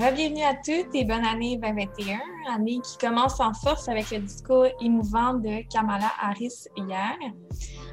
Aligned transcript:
Bienvenue 0.00 0.42
à 0.44 0.54
toutes 0.54 0.94
et 0.94 1.04
bonne 1.04 1.26
année 1.26 1.58
2021, 1.58 2.20
année 2.54 2.80
qui 2.82 2.96
commence 2.96 3.38
en 3.38 3.52
force 3.52 3.86
avec 3.86 4.10
le 4.10 4.20
discours 4.20 4.64
émouvant 4.80 5.34
de 5.34 5.68
Kamala 5.70 6.10
Harris 6.22 6.68
hier. 6.74 7.18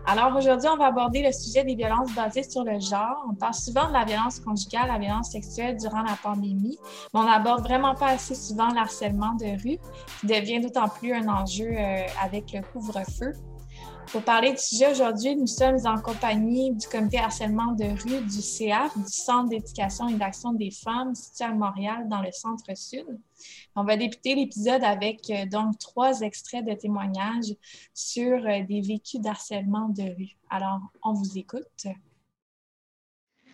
Alors 0.05 0.33
aujourd'hui, 0.33 0.69
on 0.71 0.77
va 0.77 0.85
aborder 0.85 1.21
le 1.21 1.33
sujet 1.33 1.65
des 1.65 1.75
violences 1.75 2.15
basées 2.15 2.43
sur 2.43 2.63
le 2.63 2.79
genre. 2.79 3.25
On 3.29 3.35
parle 3.35 3.55
souvent 3.55 3.89
de 3.89 3.91
la 3.91 4.05
violence 4.05 4.39
conjugale, 4.39 4.87
la 4.87 4.99
violence 4.99 5.31
sexuelle 5.31 5.75
durant 5.75 6.01
la 6.01 6.15
pandémie, 6.23 6.79
mais 7.13 7.19
on 7.19 7.25
n'aborde 7.25 7.63
vraiment 7.63 7.93
pas 7.93 8.11
assez 8.11 8.35
souvent 8.35 8.69
l'harcèlement 8.69 9.33
de 9.33 9.61
rue, 9.61 9.77
qui 10.21 10.27
devient 10.27 10.61
d'autant 10.61 10.87
plus 10.87 11.11
un 11.11 11.27
enjeu 11.27 11.67
euh, 11.67 12.05
avec 12.23 12.53
le 12.53 12.61
couvre-feu. 12.71 13.33
Pour 14.11 14.23
parler 14.23 14.51
du 14.51 14.57
sujet 14.57 14.89
aujourd'hui, 14.89 15.35
nous 15.35 15.47
sommes 15.47 15.85
en 15.85 16.01
compagnie 16.01 16.73
du 16.73 16.87
comité 16.87 17.17
harcèlement 17.17 17.73
de 17.73 17.83
rue 17.83 18.25
du 18.25 18.39
CAF, 18.41 18.97
du 18.97 19.11
Centre 19.11 19.49
d'éducation 19.49 20.07
et 20.07 20.13
d'action 20.13 20.53
des 20.53 20.71
femmes 20.71 21.13
situé 21.13 21.43
à 21.43 21.53
Montréal 21.53 22.07
dans 22.07 22.21
le 22.21 22.31
centre-sud. 22.31 23.05
On 23.75 23.83
va 23.83 23.97
débuter 23.97 24.35
l'épisode 24.35 24.81
avec 24.83 25.29
euh, 25.29 25.45
donc 25.45 25.77
trois 25.77 26.21
extraits 26.21 26.65
de 26.65 26.73
témoignages 26.73 27.53
sur 27.93 28.45
euh, 28.45 28.63
des 28.67 28.79
vécus 28.79 29.19
d'harcèlement 29.19 29.89
de 29.89 30.03
rue. 30.03 30.37
Alors, 30.49 30.79
on 31.03 31.13
vous 31.13 31.37
écoute. 31.37 31.87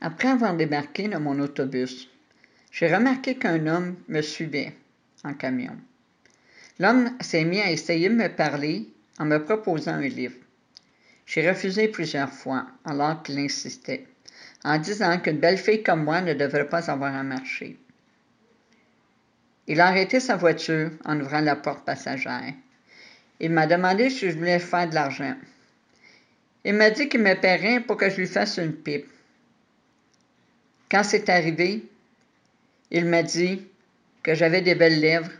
Après 0.02 0.28
avoir 0.28 0.56
débarqué 0.56 1.08
dans 1.08 1.20
mon 1.20 1.40
autobus, 1.40 2.08
j'ai 2.72 2.94
remarqué 2.94 3.40
qu'un 3.40 3.66
homme 3.66 3.96
me 4.08 4.22
suivait 4.22 4.76
en 5.24 5.34
camion. 5.34 5.76
L'homme 6.78 7.18
s'est 7.22 7.44
mis 7.44 7.60
à 7.60 7.72
essayer 7.72 8.10
de 8.10 8.16
me 8.16 8.28
parler 8.28 8.94
en 9.18 9.26
me 9.26 9.44
proposant 9.44 9.94
un 9.94 10.02
livre. 10.02 10.43
J'ai 11.26 11.48
refusé 11.50 11.88
plusieurs 11.88 12.32
fois, 12.32 12.68
alors 12.86 13.24
qu'il 13.24 13.40
insistait, 13.40 14.06
en 14.64 14.78
disant 14.78 15.20
qu'une 15.20 15.40
belle 15.40 15.58
fille 15.58 15.84
comme 15.84 16.04
moi 16.04 16.22
ne 16.22 16.34
devrait 16.34 16.70
pas 16.70 16.92
avoir 16.92 17.16
à 17.16 17.24
marcher. 17.24 17.78
Il 19.68 19.80
a 19.80 19.88
arrêté 19.88 20.20
sa 20.20 20.36
voiture 20.36 20.92
en 21.06 21.20
ouvrant 21.20 21.40
la 21.40 21.56
porte 21.56 21.86
passagère. 21.86 22.54
Il 23.40 23.52
m'a 23.52 23.66
demandé 23.66 24.10
si 24.10 24.30
je 24.30 24.38
voulais 24.38 24.60
faire 24.60 24.90
de 24.90 24.96
l'argent. 24.96 25.36
Il 26.66 26.76
m'a 26.76 26.90
dit 26.90 27.10
qu'il 27.10 27.22
me 27.22 27.34
paierait 27.34 27.80
pour 27.80 27.98
que 27.98 28.10
je 28.10 28.18
lui 28.18 28.28
fasse 28.28 28.58
une 28.58 28.74
pipe. 28.74 29.08
Quand 30.90 31.04
c'est 31.04 31.30
arrivé, 31.30 31.84
il 32.92 33.06
m'a 33.06 33.24
dit 33.24 33.66
que 34.22 34.36
j'avais 34.36 34.62
des 34.62 34.76
belles 34.76 35.00
lèvres 35.00 35.32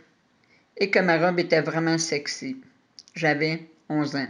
et 0.76 0.90
que 0.90 0.98
ma 0.98 1.18
robe 1.18 1.38
était 1.38 1.60
vraiment 1.60 1.98
sexy. 1.98 2.56
J'avais 3.14 3.68
11 3.88 4.16
ans. 4.16 4.28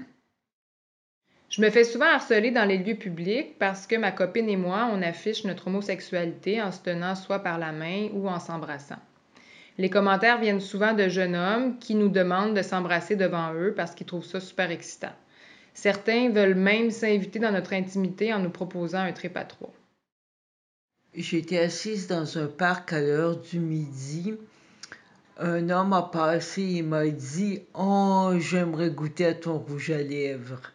Je 1.55 1.63
me 1.63 1.71
fais 1.71 1.85
souvent 1.85 2.07
harceler 2.07 2.51
dans 2.51 2.65
les 2.65 2.79
lieux 2.79 2.97
publics 2.97 3.57
parce 3.61 3.87
que 3.87 3.95
ma 3.95 4.11
copine 4.11 4.49
et 4.49 4.57
moi, 4.57 4.91
on 4.93 5.01
affiche 5.03 5.45
notre 5.45 5.69
homosexualité 5.69 6.61
en 6.61 6.73
se 6.73 6.81
tenant 6.81 7.15
soit 7.15 7.45
par 7.45 7.61
la 7.61 7.71
main 7.71 8.09
ou 8.13 8.29
en 8.29 8.41
s'embrassant. 8.41 8.99
Les 9.79 9.89
commentaires 9.89 10.41
viennent 10.41 10.59
souvent 10.59 10.95
de 10.95 11.07
jeunes 11.07 11.37
hommes 11.37 11.79
qui 11.79 11.95
nous 11.95 12.09
demandent 12.09 12.57
de 12.57 12.63
s'embrasser 12.63 13.15
devant 13.15 13.55
eux 13.55 13.73
parce 13.73 13.95
qu'ils 13.95 14.09
trouvent 14.09 14.25
ça 14.25 14.41
super 14.41 14.73
excitant. 14.73 15.13
Certains 15.75 16.29
veulent 16.31 16.57
même 16.57 16.91
s'inviter 16.91 17.39
dans 17.39 17.53
notre 17.53 17.75
intimité 17.75 18.35
en 18.35 18.41
nous 18.41 18.51
proposant 18.51 18.99
un 19.05 19.13
trip 19.13 19.37
à 19.37 19.45
trois. 19.45 19.73
J'étais 21.15 21.59
assise 21.59 22.09
dans 22.09 22.37
un 22.37 22.49
parc 22.49 22.93
à 22.93 23.01
l'heure 23.01 23.37
du 23.37 23.61
midi. 23.61 24.35
Un 25.39 25.71
homme 25.71 25.93
a 25.93 26.03
passé 26.03 26.63
et 26.63 26.83
m'a 26.83 27.07
dit 27.07 27.63
Oh, 27.75 28.33
j'aimerais 28.41 28.91
goûter 28.91 29.27
à 29.27 29.35
ton 29.35 29.59
rouge 29.59 29.93
à 29.93 30.03
lèvres. 30.03 30.74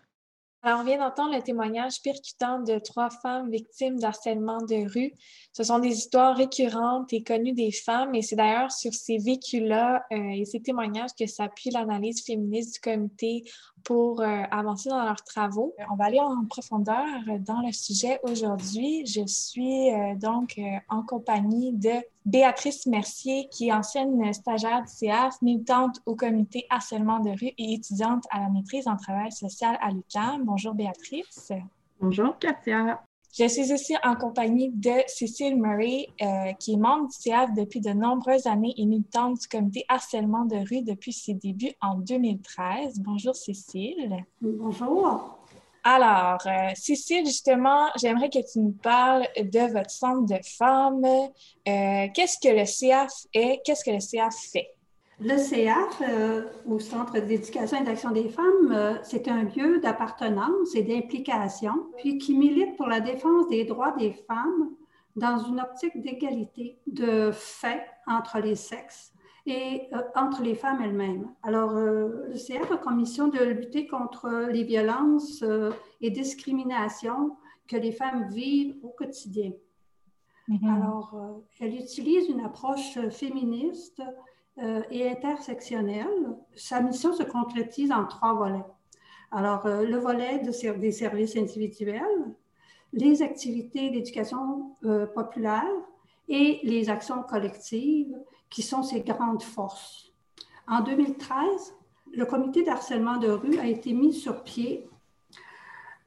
Alors, 0.61 0.81
on 0.81 0.83
vient 0.83 0.97
d'entendre 0.97 1.33
le 1.33 1.41
témoignage 1.41 2.01
percutant 2.01 2.59
de 2.59 2.79
trois 2.79 3.09
femmes 3.09 3.49
victimes 3.49 3.97
d'harcèlement 3.97 4.57
de 4.57 4.91
rue. 4.93 5.13
Ce 5.53 5.63
sont 5.63 5.79
des 5.79 5.97
histoires 5.97 6.35
récurrentes 6.35 7.13
et 7.13 7.23
connues 7.23 7.53
des 7.53 7.71
femmes, 7.71 8.13
et 8.13 8.21
c'est 8.21 8.35
d'ailleurs 8.35 8.71
sur 8.71 8.93
ces 8.93 9.19
vécus-là 9.19 10.03
euh, 10.11 10.31
et 10.35 10.43
ces 10.43 10.61
témoignages 10.61 11.11
que 11.17 11.27
s'appuie 11.27 11.69
l'analyse 11.69 12.25
féministe 12.25 12.73
du 12.73 12.79
comité 12.81 13.43
pour 13.83 14.21
euh, 14.21 14.43
avancer 14.51 14.89
dans 14.89 15.03
leurs 15.03 15.23
travaux. 15.23 15.73
On 15.91 15.95
va 15.95 16.05
aller 16.05 16.19
en 16.19 16.45
profondeur 16.45 17.05
dans 17.39 17.61
le 17.61 17.71
sujet 17.71 18.19
aujourd'hui. 18.23 19.05
Je 19.05 19.25
suis 19.25 19.91
euh, 19.91 20.15
donc 20.15 20.59
en 20.89 21.03
compagnie 21.03 21.73
de 21.73 21.91
Béatrice 22.25 22.85
Mercier, 22.85 23.47
qui 23.51 23.69
est 23.69 23.73
ancienne 23.73 24.33
stagiaire 24.33 24.83
du 24.83 25.07
CAF, 25.07 25.41
militante 25.41 26.01
au 26.05 26.15
comité 26.15 26.65
harcèlement 26.69 27.19
de 27.19 27.31
rue 27.31 27.53
et 27.57 27.73
étudiante 27.73 28.25
à 28.29 28.39
la 28.41 28.49
maîtrise 28.49 28.87
en 28.87 28.97
travail 28.97 29.31
social 29.31 29.77
à 29.81 29.91
l'UQAM. 29.91 30.43
Bonjour 30.43 30.73
Béatrice. 30.73 31.51
Bonjour 31.99 32.37
Katia. 32.37 33.01
Je 33.37 33.47
suis 33.47 33.71
aussi 33.71 33.95
en 34.03 34.15
compagnie 34.15 34.69
de 34.69 35.03
Cécile 35.07 35.55
Murray, 35.55 36.07
euh, 36.21 36.51
qui 36.53 36.73
est 36.73 36.77
membre 36.77 37.09
du 37.09 37.29
CAF 37.29 37.53
depuis 37.53 37.79
de 37.79 37.91
nombreuses 37.91 38.47
années 38.47 38.73
et 38.77 38.85
militante 38.85 39.39
du 39.39 39.47
comité 39.47 39.85
harcèlement 39.87 40.45
de 40.45 40.57
rue 40.57 40.81
depuis 40.81 41.13
ses 41.13 41.35
débuts 41.35 41.73
en 41.79 41.95
2013. 41.95 42.99
Bonjour 43.01 43.35
Cécile. 43.35 44.25
Bonjour. 44.41 45.37
Alors, 45.83 46.39
euh, 46.45 46.71
Cécile, 46.75 47.25
justement, 47.25 47.87
j'aimerais 47.97 48.29
que 48.29 48.39
tu 48.39 48.59
nous 48.59 48.71
parles 48.71 49.27
de 49.37 49.71
votre 49.71 49.91
centre 49.91 50.25
de 50.25 50.39
femmes. 50.43 51.05
Euh, 51.05 52.07
qu'est-ce 52.13 52.37
que 52.39 52.49
le 52.49 52.65
CAF 52.65 53.13
est? 53.33 53.61
Qu'est-ce 53.63 53.85
que 53.85 53.91
le 53.91 53.99
CAF 53.99 54.35
fait? 54.51 54.75
Le 55.21 55.35
CAF, 55.35 56.01
euh, 56.01 56.43
au 56.65 56.79
Centre 56.79 57.19
d'éducation 57.19 57.81
et 57.81 57.83
d'action 57.83 58.11
des 58.11 58.29
femmes, 58.29 58.99
c'est 59.03 59.27
un 59.27 59.43
lieu 59.43 59.79
d'appartenance 59.79 60.75
et 60.75 60.81
d'implication, 60.81 61.87
puis 61.97 62.17
qui 62.17 62.37
milite 62.37 62.77
pour 62.77 62.87
la 62.87 63.01
défense 63.01 63.47
des 63.49 63.65
droits 63.65 63.91
des 63.97 64.13
femmes 64.13 64.69
dans 65.15 65.37
une 65.37 65.59
optique 65.59 66.01
d'égalité 66.01 66.79
de 66.87 67.31
fait 67.31 67.85
entre 68.07 68.39
les 68.39 68.55
sexes 68.55 69.13
et 69.45 69.87
euh, 69.93 70.01
entre 70.15 70.43
les 70.43 70.55
femmes 70.55 70.81
elles-mêmes. 70.81 71.29
Alors, 71.43 71.75
euh, 71.75 72.27
le 72.29 72.35
CF 72.35 72.71
a 72.71 72.77
comme 72.77 72.97
mission 72.97 73.27
de 73.27 73.43
lutter 73.43 73.87
contre 73.87 74.47
les 74.51 74.63
violences 74.63 75.41
euh, 75.43 75.71
et 76.01 76.09
discriminations 76.09 77.37
que 77.67 77.77
les 77.77 77.91
femmes 77.91 78.29
vivent 78.29 78.77
au 78.83 78.89
quotidien. 78.89 79.51
Mm-hmm. 80.47 80.75
Alors, 80.75 81.43
elle 81.59 81.75
utilise 81.75 82.27
une 82.29 82.41
approche 82.41 82.97
féministe 83.11 84.01
et 84.91 85.09
intersectionnelle. 85.09 86.35
Sa 86.55 86.81
mission 86.81 87.13
se 87.13 87.23
concrétise 87.23 87.91
en 87.91 88.05
trois 88.05 88.33
volets. 88.33 88.65
Alors, 89.31 89.67
le 89.67 89.97
volet 89.97 90.39
de, 90.39 90.77
des 90.77 90.91
services 90.91 91.37
individuels, 91.37 92.35
les 92.91 93.21
activités 93.21 93.89
d'éducation 93.89 94.75
populaire 95.13 95.63
et 96.27 96.59
les 96.63 96.89
actions 96.89 97.23
collectives 97.23 98.15
qui 98.49 98.61
sont 98.61 98.83
ses 98.83 99.01
grandes 99.01 99.43
forces. 99.43 100.11
En 100.67 100.81
2013, 100.81 101.75
le 102.13 102.25
comité 102.25 102.63
d'harcèlement 102.63 103.17
de 103.17 103.29
rue 103.29 103.59
a 103.59 103.67
été 103.67 103.93
mis 103.93 104.13
sur 104.13 104.43
pied 104.43 104.87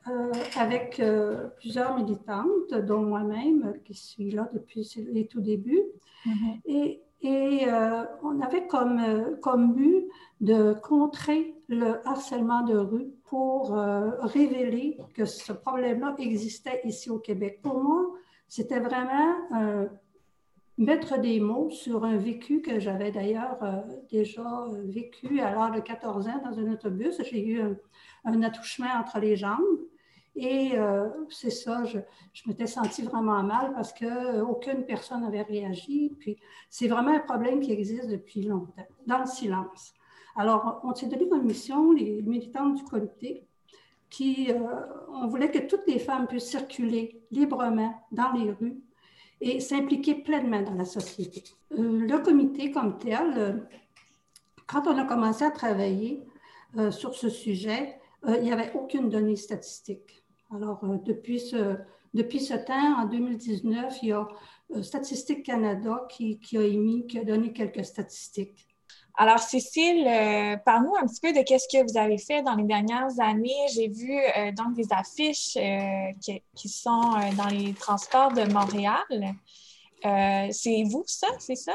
euh, 0.08 0.32
avec 0.56 0.98
euh, 0.98 1.48
plusieurs 1.58 1.96
militantes, 1.96 2.74
dont 2.86 3.02
moi-même, 3.02 3.74
qui 3.84 3.94
suis 3.94 4.30
là 4.32 4.48
depuis 4.52 4.88
les 5.12 5.26
tout 5.26 5.40
débuts. 5.40 5.82
Mm-hmm. 6.26 6.60
Et, 6.66 7.02
et 7.22 7.69
euh, 7.69 8.05
on 8.22 8.41
avait 8.41 8.66
comme, 8.66 9.37
comme 9.41 9.75
but 9.75 10.06
de 10.41 10.75
contrer 10.75 11.55
le 11.69 12.06
harcèlement 12.06 12.62
de 12.62 12.77
rue 12.77 13.10
pour 13.25 13.75
révéler 14.21 14.99
que 15.15 15.25
ce 15.25 15.53
problème-là 15.53 16.15
existait 16.19 16.82
ici 16.84 17.09
au 17.09 17.19
Québec. 17.19 17.61
Pour 17.62 17.82
moi, 17.82 18.11
c'était 18.49 18.81
vraiment 18.81 19.37
mettre 20.78 21.21
des 21.21 21.41
mots 21.41 21.71
sur 21.71 22.05
un 22.05 22.16
vécu 22.16 22.61
que 22.61 22.81
j'avais 22.81 23.11
d'ailleurs 23.11 23.62
euh, 23.62 23.81
déjà 24.11 24.43
euh, 24.43 24.82
vécu 24.87 25.41
à 25.41 25.55
l'âge 25.55 25.77
de 25.77 25.81
14 25.81 26.28
ans 26.28 26.43
dans 26.44 26.59
un 26.59 26.72
autobus. 26.72 27.21
J'ai 27.31 27.47
eu 27.47 27.62
un, 28.25 28.43
attouchement 28.43 28.88
entre 28.99 29.19
les 29.19 29.37
jambes. 29.37 29.59
Et 30.34 30.72
euh, 30.76 31.08
c'est 31.29 31.50
ça, 31.50 31.84
je, 31.84 31.99
je 32.32 32.49
m'étais 32.49 32.67
sentie 32.67 33.02
vraiment 33.02 33.43
mal 33.43 33.73
parce 33.75 33.93
qu'aucune 33.93 34.84
personne 34.87 35.23
n'avait 35.23 35.43
réagi. 35.43 36.14
Puis 36.19 36.38
c'est 36.70 36.88
vraiment 36.88 37.14
un 37.14 37.20
problème 37.20 37.61
qui 37.61 37.73
existe 37.73 38.08
depuis 38.08 38.43
longtemps, 38.43 38.87
dans 39.06 39.19
le 39.19 39.26
silence. 39.26 39.93
Alors, 40.34 40.81
on 40.84 40.94
s'est 40.94 41.06
donné 41.06 41.29
comme 41.29 41.44
mission, 41.44 41.93
les 41.93 42.23
militants 42.23 42.70
du 42.70 42.82
comité, 42.84 43.46
qui, 44.08 44.49
on 45.08 45.26
voulait 45.26 45.50
que 45.50 45.58
toutes 45.58 45.87
les 45.87 45.99
femmes 45.99 46.26
puissent 46.26 46.50
circuler 46.50 47.23
librement 47.31 47.94
dans 48.11 48.32
les 48.32 48.50
rues 48.52 48.82
et 49.43 49.58
s'impliquer 49.58 50.14
pleinement 50.14 50.62
dans 50.62 50.75
la 50.75 50.84
société. 50.84 51.43
Euh, 51.73 52.06
le 52.06 52.19
comité 52.20 52.70
comme 52.70 52.99
tel, 52.99 53.34
euh, 53.37 53.52
quand 54.67 54.87
on 54.87 54.96
a 54.96 55.05
commencé 55.05 55.44
à 55.44 55.50
travailler 55.50 56.23
euh, 56.79 56.90
sur 56.90 57.14
ce 57.14 57.29
sujet, 57.29 57.99
il 58.25 58.43
n'y 58.43 58.52
avait 58.52 58.73
aucune 58.75 59.11
donnée 59.11 59.34
statistique. 59.34 60.21
Alors, 60.54 60.81
depuis, 61.04 61.40
ce, 61.40 61.76
depuis 62.14 62.40
ce 62.40 62.54
temps, 62.54 63.00
en 63.02 63.06
2019, 63.06 64.02
il 64.02 64.08
y 64.08 64.12
a 64.12 64.28
Statistique 64.82 65.44
Canada 65.44 66.06
qui, 66.08 66.38
qui, 66.38 66.56
a 66.56 66.62
émis, 66.62 67.06
qui 67.06 67.19
a 67.19 67.25
donné 67.25 67.52
quelques 67.52 67.84
statistiques. 67.84 68.66
Alors, 69.14 69.38
Cécile, 69.38 70.06
euh, 70.06 70.56
parle-nous 70.64 70.94
un 70.96 71.06
petit 71.06 71.20
peu 71.20 71.32
de 71.32 71.43
qu'est-ce 71.44 71.69
que 71.70 71.82
vous 71.82 71.99
avez 71.99 72.16
fait 72.16 72.43
dans 72.43 72.54
les 72.54 72.64
dernières 72.64 73.20
années. 73.20 73.66
J'ai 73.75 73.88
vu 73.88 74.19
euh, 74.19 74.52
donc 74.52 74.75
des 74.75 74.87
affiches 74.90 75.56
euh, 75.56 76.12
qui, 76.22 76.43
qui, 76.55 76.69
sont 76.69 77.10
dans 77.37 77.48
les 77.50 77.75
transports 77.75 78.32
de 78.32 78.50
Montréal. 78.50 79.05
c'est 80.50 80.82
vous, 80.90 81.05
ça? 81.06 81.26
C'est 81.38 81.56
ça? 81.56 81.75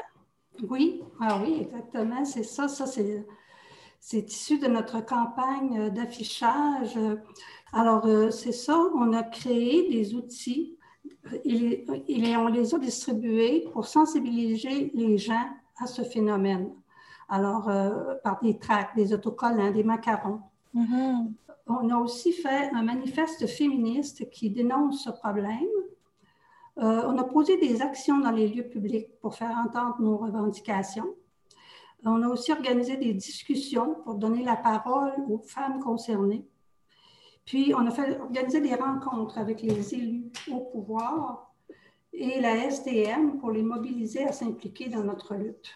Oui, 0.68 1.03
ah 1.21 1.39
oui, 1.44 1.59
exactement, 1.62 2.25
c'est 2.25 2.44
ça. 2.44 2.68
Ça, 2.68 2.88
c'est, 2.88 3.23
c'est 4.00 4.31
issu 4.31 4.57
de 4.57 4.68
notre 4.68 5.06
campagne 5.06 5.91
d'affichage. 5.91 6.97
Alors, 7.74 8.06
euh, 8.06 8.31
c'est 8.31 8.52
ça, 8.52 8.78
on 8.96 9.14
a 9.14 9.24
créé 9.24 9.90
des 9.90 10.16
outils 10.16 10.78
et, 11.44 11.86
on 12.38 12.48
les 12.48 12.74
a 12.74 12.80
distribués 12.80 13.68
pour 13.74 13.86
sensibiliser 13.86 14.92
les 14.94 15.18
gens 15.18 15.46
à 15.78 15.88
ce 15.88 16.02
phénomène. 16.02 16.72
Alors, 17.30 17.69
euh, 17.69 18.16
par 18.24 18.40
des 18.42 18.58
tracts, 18.58 18.96
des 18.96 19.14
autocollants, 19.14 19.72
des 19.72 19.84
macarons. 19.84 20.42
Mm-hmm. 20.74 21.34
On 21.68 21.90
a 21.90 21.98
aussi 21.98 22.31
fait 22.31 22.69
un 22.74 22.84
manifeste 22.84 23.46
féministe 23.48 24.30
qui 24.30 24.50
dénonce 24.50 25.04
ce 25.04 25.10
problème. 25.10 25.68
Euh, 26.80 27.04
on 27.08 27.18
a 27.18 27.24
posé 27.24 27.58
des 27.58 27.81
actions 27.81 28.19
dans 28.19 28.31
les 28.31 28.48
lieux 28.48 28.68
publics 28.68 29.19
pour 29.19 29.36
faire 29.36 29.52
entendre 29.58 29.96
nos 30.00 30.18
revendications. 30.18 31.08
On 32.06 32.22
a 32.22 32.28
aussi 32.28 32.52
organisé 32.54 32.96
des 32.96 33.14
discussions 33.14 33.96
pour 34.04 34.16
donner 34.16 34.44
la 34.44 34.56
parole 34.56 35.14
aux 35.30 35.40
femmes 35.40 35.80
concernées. 35.80 36.46
Puis, 37.47 37.73
on 37.73 37.88
a 37.88 37.91
fait 37.91 38.19
organiser 38.19 38.59
des 38.59 38.75
rencontres 38.75 39.38
avec 39.38 39.61
les 39.61 39.95
élus 39.95 40.25
au 40.51 40.59
pouvoir 40.59 41.49
et 42.13 42.41
la 42.41 42.55
SDM 42.65 43.38
pour 43.39 43.51
les 43.51 43.63
mobiliser 43.63 44.25
à 44.25 44.33
s'impliquer 44.33 44.89
dans 44.89 45.03
notre 45.03 45.33
lutte. 45.33 45.73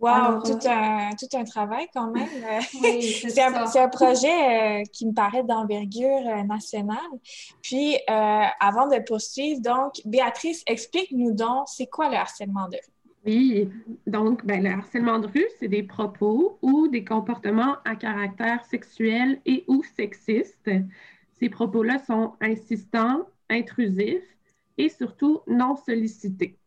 Wow, 0.00 0.42
tout, 0.42 0.52
euh, 0.52 0.70
un, 0.70 1.10
tout 1.14 1.28
un 1.36 1.44
travail 1.44 1.86
quand 1.94 2.10
même. 2.10 2.26
c'est 3.02 3.40
un, 3.40 3.88
projet 3.88 4.80
euh, 4.80 4.82
qui 4.92 5.06
me 5.06 5.12
paraît 5.12 5.44
d'envergure 5.44 6.26
euh, 6.26 6.42
nationale. 6.42 6.96
Puis, 7.60 7.98
avant 8.08 8.88
de 8.88 8.98
poursuivre, 9.04 9.60
donc, 9.60 10.00
Béatrice, 10.04 10.62
explique-nous 10.66 11.32
donc, 11.32 11.68
c'est 11.68 11.86
quoi 11.86 12.08
le 12.08 12.16
harcèlement 12.16 12.68
de 12.68 12.76
rue? 12.76 13.01
Oui, 13.24 13.68
donc, 14.06 14.44
ben, 14.44 14.62
le 14.64 14.70
harcèlement 14.70 15.20
de 15.20 15.28
rue, 15.28 15.46
c'est 15.58 15.68
des 15.68 15.84
propos 15.84 16.58
ou 16.60 16.88
des 16.88 17.04
comportements 17.04 17.76
à 17.84 17.94
caractère 17.94 18.64
sexuel 18.64 19.40
et 19.46 19.64
ou 19.68 19.84
sexiste. 19.84 20.68
Ces 21.38 21.48
propos-là 21.48 21.98
sont 22.00 22.34
insistants, 22.40 23.28
intrusifs 23.48 24.24
et 24.76 24.88
surtout 24.88 25.40
non 25.46 25.76
sollicités. 25.76 26.58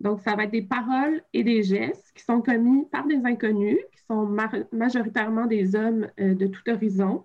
Donc, 0.00 0.20
ça 0.20 0.34
va 0.36 0.44
être 0.44 0.50
des 0.50 0.62
paroles 0.62 1.22
et 1.32 1.44
des 1.44 1.62
gestes 1.62 2.12
qui 2.14 2.24
sont 2.24 2.42
commis 2.42 2.84
par 2.86 3.06
des 3.06 3.20
inconnus, 3.24 3.78
qui 3.92 4.02
sont 4.06 4.26
majoritairement 4.72 5.46
des 5.46 5.74
hommes 5.76 6.08
euh, 6.20 6.34
de 6.34 6.46
tout 6.46 6.68
horizon. 6.68 7.24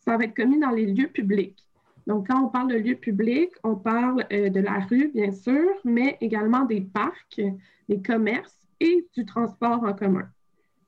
Ça 0.00 0.16
va 0.18 0.24
être 0.24 0.36
commis 0.36 0.58
dans 0.58 0.70
les 0.70 0.86
lieux 0.86 1.08
publics. 1.08 1.69
Donc, 2.06 2.28
quand 2.28 2.44
on 2.44 2.48
parle 2.48 2.68
de 2.68 2.76
lieux 2.76 2.96
publics, 2.96 3.52
on 3.62 3.76
parle 3.76 4.26
euh, 4.32 4.48
de 4.50 4.60
la 4.60 4.80
rue, 4.80 5.10
bien 5.14 5.32
sûr, 5.32 5.68
mais 5.84 6.16
également 6.20 6.64
des 6.64 6.80
parcs, 6.80 7.40
des 7.88 8.02
commerces 8.02 8.68
et 8.80 9.06
du 9.16 9.24
transport 9.24 9.82
en 9.84 9.92
commun. 9.92 10.28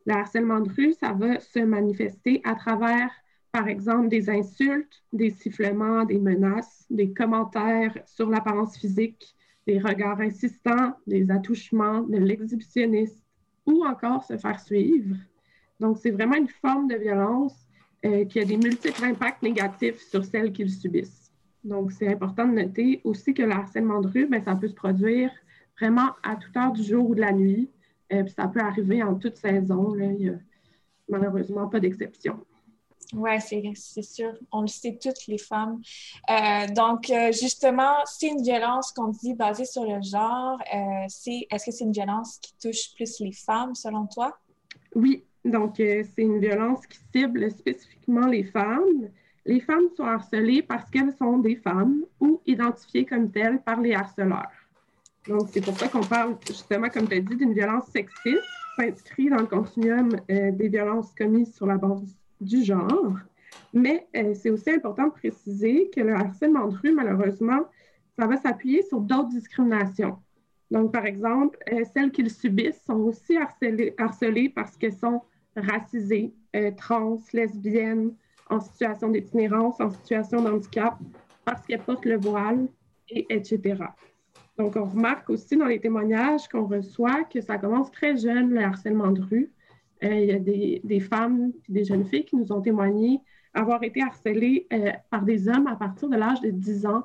Le 0.06 0.14
harcèlement 0.14 0.61
de 0.61 0.70
rue, 0.70 0.93
ça 0.94 1.12
va 1.12 1.38
se 1.38 1.61
manifester 1.61 2.41
à 2.44 2.55
travers, 2.55 3.11
par 3.53 3.69
exemple, 3.69 4.09
des 4.09 4.31
insultes, 4.31 5.03
des 5.12 5.31
sifflements, 5.31 6.05
des 6.05 6.19
menaces, 6.19 6.87
des 6.91 7.12
commentaires 7.12 7.97
sur 8.06 8.29
l'apparence 8.29 8.76
physique, 8.76 9.35
des 9.67 9.79
regards 9.79 10.20
insistants, 10.20 10.94
des 11.06 11.31
attouchements, 11.31 12.00
de 12.03 12.19
l'exhibitionniste 12.19 13.23
ou 13.67 13.85
encore 13.85 14.25
se 14.25 14.37
faire 14.37 14.58
suivre. 14.58 15.17
Donc, 15.79 15.99
c'est 15.99 16.11
vraiment 16.11 16.37
une 16.37 16.49
forme 16.49 16.88
de 16.88 16.97
violence 16.97 17.55
euh, 18.04 18.25
qui 18.25 18.40
a 18.40 18.44
des 18.44 18.56
multiples 18.56 19.04
impacts 19.04 19.43
négatifs 19.43 20.00
sur 20.00 20.25
celles 20.25 20.52
qui 20.52 20.64
le 20.64 20.70
subissent. 20.70 21.31
Donc, 21.64 21.93
c'est 21.93 22.08
important 22.08 22.46
de 22.46 22.54
noter 22.54 23.00
aussi 23.04 23.34
que 23.34 23.43
le 23.43 23.52
harcèlement 23.52 24.00
de 24.00 24.08
rue, 24.08 24.26
bien, 24.26 24.43
ça 24.43 24.56
peut 24.56 24.69
se 24.69 24.75
produire 24.75 25.31
vraiment 25.81 26.10
à 26.22 26.37
toute 26.37 26.56
heure 26.56 26.72
du 26.72 26.82
jour 26.82 27.10
ou 27.10 27.14
de 27.14 27.20
la 27.20 27.32
nuit. 27.32 27.70
Euh, 28.12 28.25
puis 28.25 28.34
ça 28.37 28.49
peut 28.49 28.60
arriver 28.60 29.02
en 29.02 29.14
toute 29.14 29.37
saison. 29.37 29.94
Là. 29.94 30.06
Il 30.06 30.16
n'y 30.16 30.28
a 30.28 30.38
malheureusement 31.08 31.69
pas 31.69 31.81
d'exception. 31.81 32.38
Oui, 33.12 33.31
c'est 33.75 34.02
sûr. 34.02 34.32
On 34.50 34.62
le 34.62 34.69
sait 34.69 34.98
toutes 35.00 35.26
les 35.26 35.38
femmes. 35.38 35.81
Euh, 36.31 36.66
donc, 36.69 37.10
euh, 37.10 37.31
justement, 37.32 37.94
c'est 38.06 38.28
une 38.28 38.43
violence 38.43 38.93
qu'on 38.93 39.08
dit 39.08 39.34
basée 39.34 39.66
sur 39.66 39.84
le 39.84 40.00
genre. 40.02 40.58
Euh, 40.72 41.06
est-ce 41.06 41.64
que 41.66 41.70
c'est 41.70 41.84
une 41.84 41.93
violence 41.93 42.38
qui 42.38 42.55
touche 42.60 42.94
plus 42.94 43.20
les 43.20 43.32
femmes, 43.32 43.75
selon 43.75 44.06
toi? 44.06 44.38
Oui. 44.94 45.25
Donc, 45.44 45.75
c'est 45.77 46.06
une 46.19 46.39
violence 46.39 46.87
qui 46.87 46.99
cible 47.12 47.50
spécifiquement 47.50 48.27
les 48.27 48.44
femmes. 48.44 49.09
Les 49.44 49.61
femmes 49.61 49.89
sont 49.97 50.05
harcelées 50.05 50.62
parce 50.62 50.89
qu'elles 50.91 51.12
sont 51.12 51.39
des 51.39 51.56
femmes 51.56 52.05
ou 52.21 52.41
identifiées 52.47 53.05
comme 53.05 53.31
telles 53.31 53.61
par 53.61 53.81
les 53.81 53.93
harceleurs. 53.93 54.53
Donc, 55.27 55.49
c'est 55.50 55.61
pour 55.61 55.77
ça 55.77 55.89
qu'on 55.89 56.03
parle 56.03 56.37
justement, 56.47 56.89
comme 56.89 57.09
tu 57.09 57.17
as 57.17 57.21
dit, 57.21 57.37
d'une 57.37 57.53
violence 57.53 57.87
sexiste, 57.87 58.43
inscrite 58.79 59.31
dans 59.31 59.41
le 59.41 59.47
continuum 59.47 60.11
des 60.29 60.69
violences 60.69 61.12
commises 61.15 61.55
sur 61.55 61.67
la 61.67 61.77
base 61.77 62.17
du 62.41 62.62
genre. 62.62 63.19
Mais 63.73 64.06
euh, 64.17 64.35
c'est 64.35 64.50
aussi 64.50 64.71
important 64.71 65.06
de 65.06 65.12
préciser 65.12 65.91
que 65.94 66.00
le 66.00 66.15
harcèlement 66.15 66.69
de 66.69 66.77
rue, 66.77 66.93
malheureusement, 66.93 67.67
ça 68.19 68.27
va 68.27 68.37
s'appuyer 68.37 68.83
sur 68.83 69.00
d'autres 69.00 69.31
discriminations. 69.31 70.19
Donc, 70.71 70.93
par 70.93 71.06
exemple, 71.06 71.59
euh, 71.73 71.85
celles 71.93 72.11
qui 72.12 72.23
le 72.23 72.29
subissent 72.29 72.83
sont 72.87 73.00
aussi 73.00 73.37
harcelées 73.37 74.49
parce 74.50 74.77
qu'elles 74.77 74.97
sont 74.97 75.23
racisées, 75.56 76.32
euh, 76.56 76.70
trans, 76.76 77.19
lesbiennes, 77.32 78.12
en 78.49 78.60
situation 78.60 79.08
d'itinérance, 79.08 79.81
en 79.81 79.90
situation 79.90 80.43
de 80.43 80.50
handicap, 80.50 80.99
parce 81.44 81.66
qu'elles 81.66 81.82
portent 81.82 82.04
le 82.04 82.19
voile, 82.19 82.69
et 83.08 83.26
etc. 83.31 83.84
Donc, 84.58 84.76
on 84.76 84.84
remarque 84.84 85.31
aussi 85.31 85.56
dans 85.56 85.66
les 85.66 85.81
témoignages 85.81 86.49
qu'on 86.49 86.66
reçoit 86.66 87.25
que 87.25 87.40
ça 87.40 87.58
commence 87.58 87.90
très 87.90 88.16
jeune, 88.16 88.50
le 88.50 88.62
harcèlement 88.62 89.10
de 89.10 89.22
rue. 89.22 89.52
Euh, 90.04 90.14
il 90.14 90.26
y 90.26 90.32
a 90.32 90.38
des, 90.38 91.00
femmes 91.00 91.52
et 91.69 91.72
des 91.72 91.84
jeunes 91.84 92.05
filles 92.05 92.25
qui 92.25 92.37
nous 92.37 92.52
ont 92.52 92.60
témoigné 92.60 93.20
avoir 93.55 93.82
été 93.82 94.02
harcelées 94.02 94.66
euh, 94.72 94.90
par 95.10 95.22
des 95.22 95.48
hommes 95.48 95.66
à 95.66 95.76
partir 95.76 96.08
de 96.08 96.16
l'âge 96.16 96.40
de 96.40 96.50
10 96.50 96.87
ans 96.87 97.05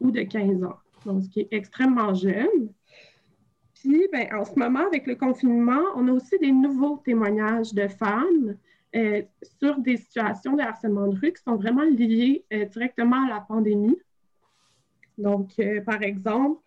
ou 0.00 0.10
de 0.10 0.20
15 0.22 0.62
ans, 0.64 0.76
donc 1.06 1.22
ce 1.24 1.28
qui 1.30 1.40
est 1.40 1.48
extrêmement 1.50 2.12
jeune. 2.12 2.68
Puis, 3.80 4.08
ben, 4.12 4.28
en 4.34 4.44
ce 4.44 4.58
moment, 4.58 4.86
avec 4.86 5.06
le 5.06 5.14
confinement, 5.14 5.82
on 5.94 6.08
a 6.08 6.12
aussi 6.12 6.38
des 6.38 6.52
nouveaux 6.52 6.96
témoignages 7.04 7.72
de 7.74 7.88
femmes 7.88 8.56
euh, 8.94 9.22
sur 9.60 9.78
des 9.78 9.96
situations 9.96 10.56
de 10.56 10.62
harcèlement 10.62 11.08
de 11.08 11.18
rue 11.18 11.32
qui 11.32 11.42
sont 11.42 11.56
vraiment 11.56 11.84
liées 11.84 12.44
directement 12.70 13.26
à 13.26 13.28
la 13.28 13.40
pandémie. 13.40 13.98
Donc, 15.18 15.54
par 15.86 16.02
exemple, 16.02 16.60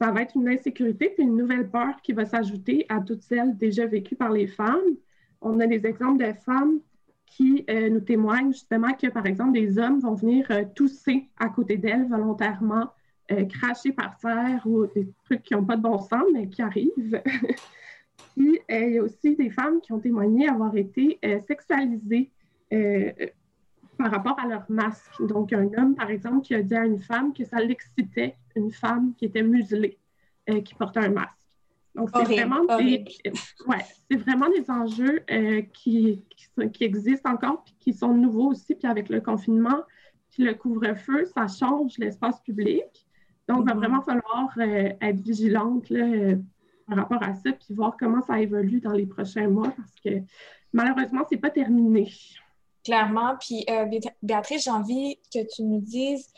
ça 0.00 0.10
va 0.10 0.22
être 0.22 0.36
une 0.36 0.48
insécurité 0.48 1.10
puis 1.10 1.24
une 1.24 1.36
nouvelle 1.36 1.68
peur 1.70 2.00
qui 2.02 2.12
va 2.12 2.24
s'ajouter 2.24 2.86
à 2.88 3.00
toutes 3.00 3.22
celles 3.22 3.56
déjà 3.56 3.86
vécues 3.86 4.16
par 4.16 4.30
les 4.30 4.46
femmes. 4.46 4.96
On 5.40 5.60
a 5.60 5.66
des 5.66 5.86
exemples 5.86 6.24
de 6.24 6.32
femmes 6.32 6.80
qui 7.26 7.64
euh, 7.68 7.90
nous 7.90 8.00
témoignent 8.00 8.52
justement 8.52 8.92
que, 8.92 9.08
par 9.08 9.26
exemple, 9.26 9.52
des 9.52 9.78
hommes 9.78 10.00
vont 10.00 10.14
venir 10.14 10.46
euh, 10.50 10.64
tousser 10.74 11.28
à 11.38 11.48
côté 11.48 11.76
d'elles 11.76 12.08
volontairement, 12.08 12.90
euh, 13.32 13.44
cracher 13.44 13.92
par 13.92 14.16
terre 14.18 14.62
ou 14.66 14.86
des 14.86 15.08
trucs 15.24 15.42
qui 15.42 15.54
n'ont 15.54 15.64
pas 15.64 15.76
de 15.76 15.82
bon 15.82 15.98
sens, 15.98 16.24
mais 16.32 16.48
qui 16.48 16.62
arrivent. 16.62 17.22
Puis, 18.36 18.60
il 18.68 18.90
y 18.90 18.98
a 18.98 19.02
aussi 19.02 19.34
des 19.34 19.50
femmes 19.50 19.80
qui 19.80 19.92
ont 19.92 19.98
témoigné 19.98 20.48
avoir 20.48 20.76
été 20.76 21.18
sexualisées 21.46 22.30
par 23.96 24.10
rapport 24.10 24.38
à 24.38 24.46
leur 24.46 24.64
masque. 24.68 25.22
Donc, 25.26 25.52
un 25.52 25.68
homme, 25.76 25.94
par 25.94 26.10
exemple, 26.10 26.42
qui 26.42 26.54
a 26.54 26.62
dit 26.62 26.74
à 26.74 26.84
une 26.84 26.98
femme 26.98 27.32
que 27.32 27.44
ça 27.44 27.60
l'excitait, 27.60 28.36
une 28.54 28.70
femme 28.70 29.14
qui 29.16 29.26
était 29.26 29.42
muselée, 29.42 29.98
euh, 30.50 30.60
qui 30.60 30.74
portait 30.74 31.00
un 31.00 31.10
masque. 31.10 31.32
Donc, 31.94 32.10
c'est 32.14 32.24
vraiment, 32.24 32.64
des, 32.76 33.04
ouais, 33.66 34.16
vraiment 34.18 34.50
des 34.50 34.70
enjeux 34.70 35.22
euh, 35.30 35.62
qui, 35.72 36.22
qui, 36.74 36.84
existent 36.84 37.30
encore, 37.30 37.64
puis 37.64 37.74
qui 37.80 37.92
sont 37.94 38.12
nouveaux 38.12 38.50
aussi. 38.50 38.74
Puis 38.74 38.86
avec 38.86 39.08
le 39.08 39.22
confinement, 39.22 39.82
puis 40.30 40.42
le 40.44 40.52
couvre-feu, 40.52 41.24
ça 41.34 41.46
change 41.48 41.96
l'espace 41.96 42.38
public. 42.40 43.05
Donc, 43.48 43.60
il 43.60 43.66
va 43.66 43.74
mm-hmm. 43.74 43.76
vraiment 43.78 44.02
falloir 44.02 44.50
euh, 44.58 44.90
être 45.00 45.20
vigilante 45.20 45.88
là, 45.90 46.36
par 46.88 46.98
rapport 46.98 47.22
à 47.22 47.34
ça, 47.34 47.52
puis 47.52 47.74
voir 47.74 47.96
comment 47.98 48.22
ça 48.22 48.40
évolue 48.40 48.80
dans 48.80 48.92
les 48.92 49.06
prochains 49.06 49.48
mois, 49.48 49.72
parce 49.76 49.94
que 50.04 50.22
malheureusement, 50.72 51.22
c'est 51.28 51.36
pas 51.36 51.50
terminé. 51.50 52.10
Clairement. 52.84 53.36
Puis, 53.40 53.64
euh, 53.68 53.86
Béatrice, 54.22 54.64
j'ai 54.64 54.70
envie 54.70 55.16
que 55.32 55.40
tu 55.54 55.62
nous 55.62 55.80
dises, 55.80 56.32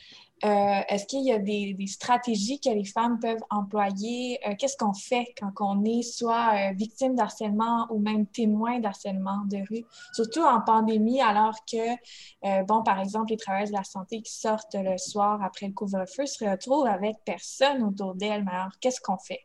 euh, 0.44 0.80
est-ce 0.88 1.06
qu'il 1.06 1.24
y 1.24 1.32
a 1.32 1.38
des, 1.38 1.76
stratégies 1.86 2.60
que 2.60 2.70
les 2.70 2.84
femmes 2.84 3.18
peuvent 3.20 3.42
employer? 3.50 4.38
Euh, 4.46 4.54
qu'est-ce 4.58 4.76
qu'on 4.76 4.92
fait 4.92 5.34
quand 5.38 5.52
on 5.60 5.84
est 5.84 6.02
soit 6.02 6.72
victime 6.72 7.14
d'harcèlement 7.14 7.86
ou 7.90 7.98
même 7.98 8.26
témoin 8.26 8.78
d'harcèlement 8.78 9.44
de 9.46 9.58
rue? 9.68 9.84
Surtout 10.12 10.42
en 10.42 10.60
pandémie, 10.60 11.20
alors 11.20 11.56
que, 11.70 12.64
bon, 12.64 12.82
par 12.82 13.00
exemple, 13.00 13.30
les 13.30 13.36
travailleurs 13.36 13.68
de 13.68 13.72
la 13.72 13.84
santé 13.84 14.22
qui 14.22 14.32
sortent 14.32 14.76
le 14.76 14.96
soir 14.98 15.42
après 15.42 15.66
le 15.66 15.72
couvre-feu 15.72 16.26
se 16.26 16.44
retrouvent 16.44 16.86
avec 16.86 17.16
personne 17.24 17.82
autour 17.82 18.14
d'elles. 18.14 18.44
alors, 18.50 18.72
qu'est-ce 18.80 19.00
qu'on 19.00 19.18
fait? 19.18 19.40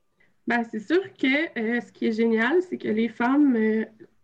Bien, 0.46 0.64
c'est 0.70 0.80
sûr 0.80 1.02
que 1.14 1.28
ce 1.56 1.92
qui 1.92 2.08
est 2.08 2.12
génial, 2.12 2.62
c'est 2.70 2.78
que 2.78 2.90
les 2.90 3.10
femmes 3.10 3.58